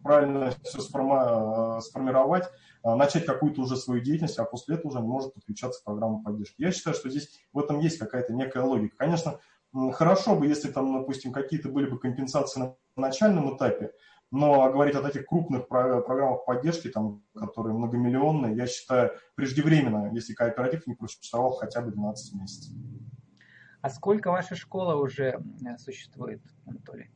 правильно 0.03 0.53
все 0.64 0.79
э, 0.79 1.81
сформировать, 1.83 2.49
э, 2.83 2.95
начать 2.95 3.25
какую-то 3.25 3.62
уже 3.62 3.77
свою 3.77 4.03
деятельность, 4.03 4.38
а 4.38 4.45
после 4.45 4.75
этого 4.75 4.88
уже 4.88 5.01
может 5.01 5.35
подключаться 5.35 5.81
к 5.81 5.85
программам 5.85 6.25
поддержки. 6.25 6.57
Я 6.59 6.73
считаю, 6.73 6.97
что 6.97 7.09
здесь 7.09 7.40
в 7.53 7.61
этом 7.61 7.79
есть 7.79 7.99
какая-то 7.99 8.33
некая 8.33 8.64
логика. 8.64 8.97
Конечно, 8.97 9.38
хорошо 9.92 10.35
бы, 10.35 10.49
если 10.49 10.73
там, 10.73 10.92
допустим, 10.99 11.33
какие-то 11.33 11.69
были 11.69 11.88
бы 11.88 12.01
компенсации 12.01 12.59
на 12.59 12.75
начальном 12.97 13.57
этапе, 13.57 13.92
но 14.31 14.71
говорить 14.73 14.95
о 14.97 15.03
таких 15.03 15.27
крупных 15.27 15.69
программах 15.69 16.45
поддержки, 16.45 16.89
там, 16.89 17.23
которые 17.35 17.75
многомиллионные, 17.75 18.57
я 18.57 18.67
считаю 18.67 19.12
преждевременно, 19.35 20.11
если 20.12 20.35
кооператив 20.35 20.87
не 20.87 20.95
просуществовал 20.95 21.53
хотя 21.53 21.81
бы 21.81 21.93
12 21.93 22.35
месяцев. 22.35 22.73
А 23.81 23.91
сколько 23.91 24.31
ваша 24.33 24.57
школа 24.57 24.97
уже 24.97 25.41
э, 25.65 25.79
существует, 25.79 26.43
Анатолий? 26.65 27.11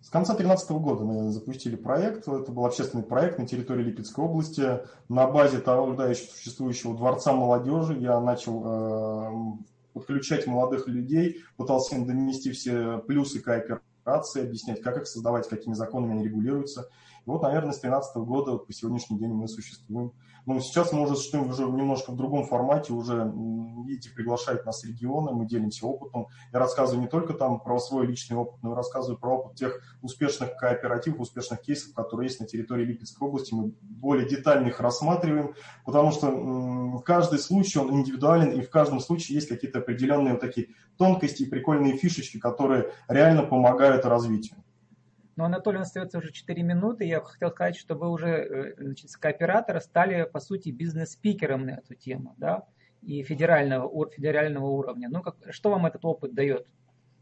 С 0.00 0.08
конца 0.08 0.32
2013 0.32 0.70
года 0.82 1.04
мы 1.04 1.30
запустили 1.30 1.76
проект. 1.76 2.26
Это 2.26 2.50
был 2.50 2.64
общественный 2.64 3.04
проект 3.04 3.38
на 3.38 3.46
территории 3.46 3.84
Липецкой 3.84 4.24
области. 4.24 4.80
На 5.08 5.26
базе 5.26 5.60
того 5.60 5.94
да, 5.94 6.08
еще 6.08 6.24
существующего 6.24 6.96
Дворца 6.96 7.32
молодежи 7.32 7.98
я 7.98 8.18
начал 8.20 8.62
э, 8.64 9.58
подключать 9.92 10.46
молодых 10.46 10.88
людей, 10.88 11.44
пытался 11.56 11.96
им 11.96 12.06
донести 12.06 12.50
все 12.50 12.98
плюсы 12.98 13.40
кооперации 13.40 13.89
рации, 14.04 14.42
объяснять, 14.42 14.82
как 14.82 14.96
их 14.96 15.06
создавать, 15.06 15.48
какими 15.48 15.74
законами 15.74 16.12
они 16.12 16.24
регулируются. 16.24 16.88
Вот, 17.26 17.42
наверное, 17.42 17.72
с 17.72 17.80
2013 17.80 18.16
года 18.16 18.56
по 18.58 18.72
сегодняшний 18.72 19.18
день 19.18 19.32
мы 19.32 19.48
существуем. 19.48 20.12
Но 20.46 20.58
сейчас 20.60 20.92
мы 20.92 21.02
уже 21.02 21.16
существуем 21.16 21.50
уже 21.50 21.64
немножко 21.64 22.12
в 22.12 22.16
другом 22.16 22.46
формате, 22.46 22.92
уже, 22.92 23.30
видите, 23.86 24.10
приглашают 24.10 24.64
нас 24.64 24.84
регионы, 24.84 25.32
мы 25.32 25.46
делимся 25.46 25.86
опытом. 25.86 26.28
Я 26.52 26.58
рассказываю 26.58 27.02
не 27.02 27.08
только 27.08 27.34
там 27.34 27.60
про 27.60 27.78
свой 27.78 28.06
личный 28.06 28.36
опыт, 28.36 28.62
но 28.62 28.72
и 28.72 28.74
рассказываю 28.74 29.18
про 29.18 29.36
опыт 29.36 29.56
тех 29.56 29.80
успешных 30.02 30.56
кооперативов, 30.56 31.20
успешных 31.20 31.60
кейсов, 31.60 31.94
которые 31.94 32.28
есть 32.28 32.40
на 32.40 32.46
территории 32.46 32.86
Липецкой 32.86 33.28
области. 33.28 33.52
Мы 33.54 33.74
более 33.80 34.26
детально 34.26 34.68
их 34.68 34.80
рассматриваем, 34.80 35.54
потому 35.84 36.10
что 36.10 37.02
каждый 37.04 37.38
случай, 37.38 37.78
он 37.78 37.90
индивидуален, 38.00 38.50
и 38.52 38.62
в 38.62 38.70
каждом 38.70 39.00
случае 39.00 39.36
есть 39.36 39.48
какие-то 39.48 39.80
определенные 39.80 40.32
вот 40.32 40.40
такие 40.40 40.68
тонкости 40.96 41.42
и 41.42 41.48
прикольные 41.48 41.96
фишечки, 41.96 42.38
которые 42.38 42.92
реально 43.08 43.42
помогают 43.42 44.04
развитию. 44.06 44.56
Но, 45.48 45.48
нас 45.72 45.88
остается 45.88 46.18
уже 46.18 46.32
4 46.32 46.62
минуты. 46.62 47.04
Я 47.04 47.20
хотел 47.22 47.50
сказать, 47.50 47.76
что 47.76 47.94
вы 47.94 48.10
уже 48.10 48.28
э, 48.28 48.74
значит, 48.76 49.10
с 49.10 49.16
кооператора 49.16 49.80
стали, 49.80 50.24
по 50.24 50.38
сути, 50.38 50.68
бизнес-спикером 50.68 51.64
на 51.64 51.70
эту 51.70 51.94
тему, 51.94 52.34
да, 52.36 52.64
и 53.00 53.22
федерального, 53.22 54.10
федерального 54.10 54.66
уровня. 54.66 55.08
Ну, 55.10 55.22
как, 55.22 55.36
что 55.50 55.70
вам 55.70 55.86
этот 55.86 56.04
опыт 56.04 56.34
дает? 56.34 56.66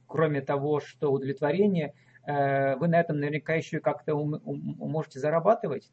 Кроме 0.06 0.40
того, 0.40 0.80
что 0.80 1.12
удовлетворение, 1.12 1.94
э, 2.26 2.74
вы 2.76 2.88
на 2.88 2.98
этом 2.98 3.20
наверняка 3.20 3.54
еще 3.54 3.78
как-то 3.78 4.16
можете 4.16 5.20
зарабатывать? 5.20 5.92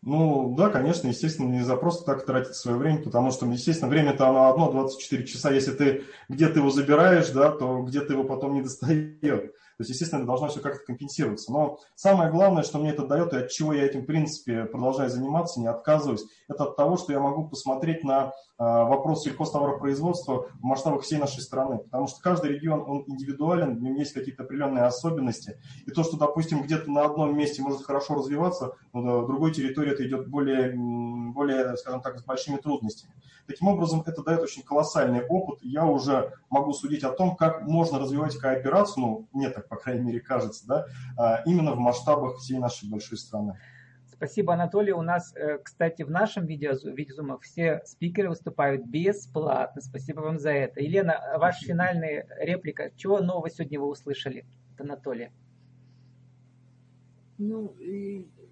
Ну, 0.00 0.54
да, 0.56 0.70
конечно, 0.70 1.08
естественно, 1.08 1.48
не 1.48 1.62
за 1.62 1.76
просто 1.76 2.04
так 2.04 2.24
тратить 2.24 2.56
свое 2.56 2.76
время, 2.76 3.02
потому 3.02 3.30
что, 3.30 3.46
естественно, 3.46 3.88
время-то 3.88 4.28
оно 4.28 4.48
одно, 4.48 4.72
24 4.72 5.26
часа. 5.26 5.52
Если 5.52 5.72
ты 5.72 6.04
где-то 6.28 6.58
его 6.58 6.70
забираешь, 6.70 7.30
да, 7.30 7.52
то 7.52 7.82
где-то 7.82 8.14
его 8.14 8.24
потом 8.24 8.54
не 8.54 8.62
достает. 8.62 9.54
То 9.78 9.80
есть, 9.80 9.90
естественно, 9.90 10.20
это 10.20 10.26
должно 10.26 10.48
все 10.48 10.60
как-то 10.60 10.84
компенсироваться. 10.84 11.52
Но 11.52 11.78
самое 11.94 12.30
главное, 12.30 12.62
что 12.62 12.78
мне 12.78 12.90
это 12.90 13.06
дает, 13.06 13.32
и 13.32 13.38
от 13.38 13.50
чего 13.50 13.72
я 13.72 13.84
этим, 13.84 14.02
в 14.02 14.06
принципе, 14.06 14.64
продолжаю 14.64 15.10
заниматься, 15.10 15.60
не 15.60 15.66
отказываюсь, 15.66 16.24
это 16.48 16.64
от 16.64 16.76
того, 16.76 16.96
что 16.96 17.12
я 17.12 17.20
могу 17.20 17.48
посмотреть 17.48 18.04
на 18.04 18.32
а, 18.58 18.84
вопрос 18.84 19.24
сельхозтоваропроизводства 19.24 20.46
в 20.60 20.62
масштабах 20.62 21.02
всей 21.02 21.18
нашей 21.18 21.42
страны. 21.42 21.78
Потому 21.78 22.06
что 22.06 22.20
каждый 22.20 22.52
регион, 22.52 22.84
он 22.86 23.04
индивидуален, 23.06 23.76
в 23.76 23.82
нем 23.82 23.94
есть 23.96 24.12
какие-то 24.12 24.44
определенные 24.44 24.84
особенности. 24.84 25.58
И 25.86 25.90
то, 25.90 26.04
что, 26.04 26.16
допустим, 26.16 26.62
где-то 26.62 26.90
на 26.90 27.04
одном 27.04 27.36
месте 27.36 27.62
может 27.62 27.82
хорошо 27.82 28.14
развиваться, 28.14 28.76
в 28.92 29.26
другой 29.26 29.52
территории 29.52 29.92
это 29.92 30.06
идет 30.06 30.28
более, 30.28 30.74
более, 30.76 31.76
скажем 31.76 32.02
так, 32.02 32.18
с 32.18 32.24
большими 32.24 32.56
трудностями. 32.56 33.12
Таким 33.52 33.68
образом, 33.68 34.02
это 34.06 34.22
дает 34.22 34.40
очень 34.40 34.62
колоссальный 34.62 35.26
опыт. 35.26 35.58
Я 35.60 35.84
уже 35.84 36.32
могу 36.48 36.72
судить 36.72 37.04
о 37.04 37.10
том, 37.10 37.36
как 37.36 37.60
можно 37.68 37.98
развивать 37.98 38.34
кооперацию, 38.38 39.02
ну, 39.02 39.28
мне 39.34 39.50
так, 39.50 39.68
по 39.68 39.76
крайней 39.76 40.04
мере, 40.04 40.20
кажется, 40.20 40.66
да, 40.66 40.86
а, 41.18 41.42
именно 41.44 41.72
в 41.72 41.78
масштабах 41.78 42.38
всей 42.38 42.58
нашей 42.58 42.88
большой 42.88 43.18
страны. 43.18 43.58
Спасибо, 44.06 44.54
Анатолий. 44.54 44.92
У 44.92 45.02
нас, 45.02 45.36
э, 45.36 45.58
кстати, 45.58 46.00
в 46.02 46.10
нашем 46.10 46.46
видео, 46.46 46.72
видеозумах 46.82 47.42
все 47.42 47.82
спикеры 47.84 48.30
выступают 48.30 48.86
бесплатно. 48.86 49.82
Спасибо 49.82 50.20
вам 50.20 50.38
за 50.38 50.52
это. 50.52 50.80
Елена, 50.80 51.20
ваша 51.36 51.66
финальная 51.66 52.26
реплика. 52.38 52.90
Чего 52.96 53.20
нового 53.20 53.50
сегодня 53.50 53.78
вы 53.78 53.88
услышали 53.88 54.46
от 54.72 54.80
Анатолия? 54.80 55.30
Ну, 57.36 57.76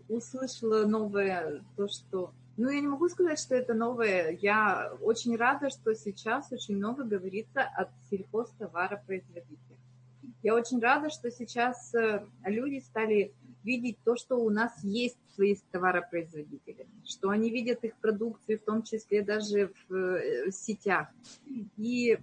услышала 0.08 0.84
новое 0.84 1.62
то, 1.74 1.88
что 1.88 2.34
ну, 2.60 2.70
я 2.70 2.80
не 2.80 2.88
могу 2.88 3.08
сказать, 3.08 3.38
что 3.38 3.54
это 3.54 3.72
новое. 3.72 4.36
Я 4.40 4.92
очень 5.00 5.34
рада, 5.36 5.70
что 5.70 5.94
сейчас 5.94 6.52
очень 6.52 6.76
много 6.76 7.04
говорится 7.04 7.62
от 7.62 7.88
сельхозтоваропроизводителей. 8.10 9.78
Я 10.42 10.54
очень 10.54 10.78
рада, 10.78 11.08
что 11.08 11.30
сейчас 11.30 11.94
э, 11.94 12.22
люди 12.44 12.80
стали 12.80 13.32
видеть 13.64 13.96
то, 14.04 14.14
что 14.16 14.36
у 14.36 14.50
нас 14.50 14.72
есть 14.82 15.16
свои 15.34 15.56
товаропроизводители, 15.70 16.86
что 17.06 17.30
они 17.30 17.50
видят 17.50 17.82
их 17.84 17.94
продукцию, 17.96 18.58
в 18.58 18.64
том 18.64 18.82
числе 18.82 19.22
даже 19.22 19.72
в, 19.88 19.94
э, 19.94 20.50
сетях. 20.50 21.08
И 21.78 22.18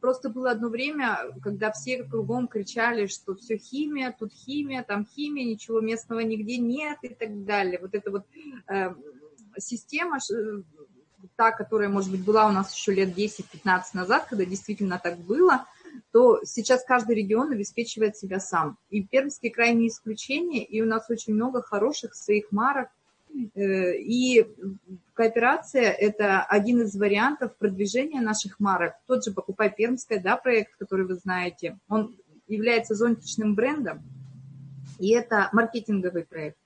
просто 0.00 0.28
было 0.28 0.50
одно 0.50 0.70
время, 0.70 1.18
когда 1.40 1.70
все 1.70 2.02
кругом 2.02 2.48
кричали, 2.48 3.06
что 3.06 3.36
все 3.36 3.58
химия, 3.58 4.14
тут 4.18 4.32
химия, 4.32 4.82
там 4.82 5.06
химия, 5.06 5.44
ничего 5.44 5.80
местного 5.80 6.20
нигде 6.20 6.58
нет 6.58 6.98
и 7.02 7.08
так 7.08 7.44
далее. 7.44 7.78
Вот 7.80 7.94
эта 7.94 8.10
вот 8.10 8.26
э, 8.66 8.92
система, 9.58 10.18
та, 11.36 11.52
которая, 11.52 11.88
может 11.88 12.10
быть, 12.10 12.24
была 12.24 12.46
у 12.46 12.52
нас 12.52 12.74
еще 12.74 12.92
лет 12.92 13.16
10-15 13.16 13.82
назад, 13.94 14.26
когда 14.28 14.44
действительно 14.44 15.00
так 15.02 15.18
было, 15.18 15.66
то 16.12 16.40
сейчас 16.44 16.84
каждый 16.84 17.16
регион 17.16 17.52
обеспечивает 17.52 18.16
себя 18.16 18.40
сам. 18.40 18.76
И 18.90 19.02
Пермский 19.02 19.50
край 19.50 19.74
не 19.74 19.88
исключение, 19.88 20.64
и 20.64 20.80
у 20.80 20.86
нас 20.86 21.10
очень 21.10 21.34
много 21.34 21.62
хороших 21.62 22.14
своих 22.14 22.52
марок, 22.52 22.88
Э, 23.54 23.96
и 23.96 24.46
кооперация– 25.14 25.90
это 25.98 26.42
один 26.42 26.82
из 26.82 26.96
вариантов 26.96 27.56
продвижения 27.56 28.20
наших 28.20 28.58
марок. 28.58 28.94
Тот 29.06 29.24
же 29.24 29.32
«Покупай 29.32 29.72
Пермское», 29.74 30.20
да, 30.20 30.36
проект, 30.36 30.76
который 30.76 31.06
вы 31.06 31.14
знаете, 31.14 31.78
он 31.88 32.16
является 32.46 32.94
зонтичным 32.94 33.54
брендом, 33.54 34.02
и 34.98 35.10
это 35.10 35.48
маркетинговый 35.52 36.24
проект. 36.24 36.58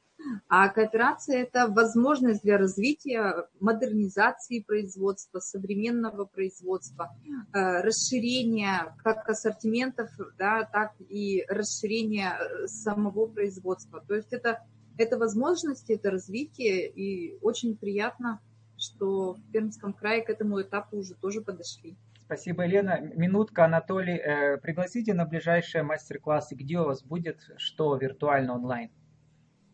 А 0.48 0.68
кооперация– 0.68 1.42
это 1.44 1.68
возможность 1.68 2.42
для 2.42 2.58
развития, 2.58 3.48
модернизации 3.60 4.60
производства, 4.60 5.40
современного 5.40 6.24
производства, 6.24 7.10
э, 7.52 7.80
расширения 7.82 8.94
как 9.02 9.28
ассортиментов, 9.28 10.10
да, 10.38 10.64
так 10.64 10.92
и 11.00 11.44
расширения 11.48 12.36
э, 12.38 12.66
самого 12.66 13.26
производства. 13.26 14.04
То 14.06 14.14
есть 14.14 14.32
это 14.32 14.60
это 14.98 15.18
возможности, 15.18 15.92
это 15.92 16.10
развитие, 16.10 16.88
и 16.88 17.38
очень 17.40 17.76
приятно, 17.76 18.40
что 18.76 19.34
в 19.34 19.52
Пермском 19.52 19.92
крае 19.92 20.22
к 20.22 20.30
этому 20.30 20.60
этапу 20.60 20.98
уже 20.98 21.14
тоже 21.14 21.40
подошли. 21.40 21.96
Спасибо, 22.24 22.64
Елена. 22.64 23.00
Минутка, 23.00 23.64
Анатолий. 23.64 24.16
Э, 24.16 24.56
пригласите 24.58 25.12
на 25.12 25.26
ближайшие 25.26 25.82
мастер-классы. 25.82 26.54
Где 26.54 26.78
у 26.78 26.84
вас 26.84 27.02
будет, 27.02 27.40
что 27.56 27.96
виртуально, 27.96 28.54
онлайн? 28.54 28.90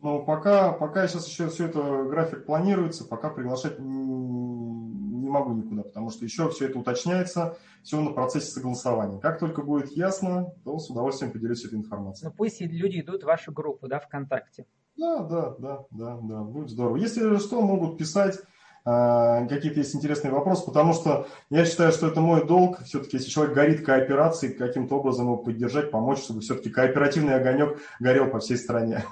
Ну, 0.01 0.23
пока, 0.23 0.71
пока 0.71 1.07
сейчас 1.07 1.27
еще 1.27 1.49
все 1.49 1.65
это 1.65 2.05
график 2.05 2.45
планируется, 2.45 3.05
пока 3.05 3.29
приглашать 3.29 3.79
не 3.79 5.29
могу 5.29 5.53
никуда, 5.53 5.83
потому 5.83 6.09
что 6.09 6.25
еще 6.25 6.49
все 6.49 6.67
это 6.67 6.79
уточняется, 6.79 7.57
все 7.83 7.99
на 8.01 8.11
процессе 8.11 8.51
согласования. 8.51 9.19
Как 9.19 9.39
только 9.39 9.61
будет 9.61 9.91
ясно, 9.91 10.53
то 10.63 10.79
с 10.79 10.89
удовольствием 10.89 11.31
поделюсь 11.31 11.65
этой 11.65 11.77
информацией. 11.77 12.29
Ну, 12.29 12.35
пусть 12.35 12.61
люди 12.61 13.01
идут 13.01 13.23
в 13.23 13.25
вашу 13.25 13.51
группу, 13.51 13.87
да, 13.87 13.99
ВКонтакте. 13.99 14.65
Да, 14.97 15.23
да, 15.23 15.55
да, 15.59 15.85
да, 15.91 16.19
да, 16.21 16.43
будет 16.43 16.69
здорово. 16.69 16.97
Если 16.97 17.37
что, 17.37 17.61
могут 17.61 17.97
писать, 17.97 18.39
какие-то 18.83 19.79
есть 19.79 19.95
интересные 19.95 20.31
вопросы, 20.31 20.65
потому 20.65 20.93
что 20.93 21.27
я 21.49 21.65
считаю, 21.65 21.91
что 21.91 22.07
это 22.07 22.21
мой 22.21 22.47
долг, 22.47 22.81
все-таки, 22.83 23.17
если 23.17 23.29
человек 23.29 23.53
горит 23.53 23.85
кооперацией, 23.85 24.53
каким-то 24.53 24.99
образом 24.99 25.25
его 25.25 25.37
поддержать, 25.37 25.91
помочь, 25.91 26.19
чтобы 26.19 26.41
все-таки 26.41 26.69
кооперативный 26.69 27.35
огонек 27.35 27.79
горел 27.99 28.29
по 28.29 28.39
всей 28.39 28.57
стране. 28.57 29.03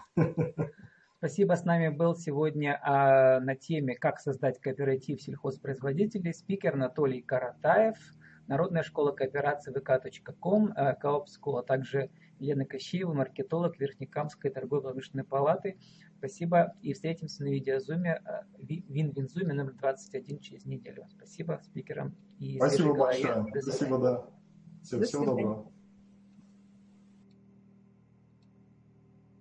Спасибо, 1.17 1.53
с 1.53 1.65
нами 1.65 1.89
был 1.89 2.15
сегодня 2.15 2.79
а, 2.83 3.39
на 3.39 3.55
теме 3.55 3.95
«Как 3.95 4.19
создать 4.19 4.61
кооператив 4.61 5.19
сельхозпроизводителей» 5.19 6.31
спикер 6.31 6.75
Анатолий 6.75 7.21
Каратаев, 7.21 7.97
Народная 8.47 8.83
школа 8.83 9.11
кооперации 9.11 9.73
vk.com, 9.73 10.73
Coop 11.01 11.27
School, 11.27 11.59
а 11.59 11.63
также 11.63 12.09
Елена 12.39 12.65
Кощеева, 12.65 13.13
маркетолог 13.13 13.77
Верхнекамской 13.77 14.51
торгово-промышленной 14.51 15.25
палаты. 15.25 15.77
Спасибо 16.17 16.73
и 16.81 16.93
встретимся 16.93 17.43
на 17.43 17.49
видеозуме 17.49 18.21
э, 18.25 18.41
Вин-Винзуме 18.59 19.53
номер 19.53 19.73
21 19.73 20.39
через 20.39 20.65
неделю. 20.65 21.05
Спасибо 21.15 21.61
спикерам. 21.63 22.15
И 22.39 22.57
Спасибо 22.57 22.93
большое. 22.93 23.45
Спасибо, 23.61 23.99
да. 23.99 24.25
Всем, 24.83 25.03
всего 25.03 25.25
доброго. 25.25 25.71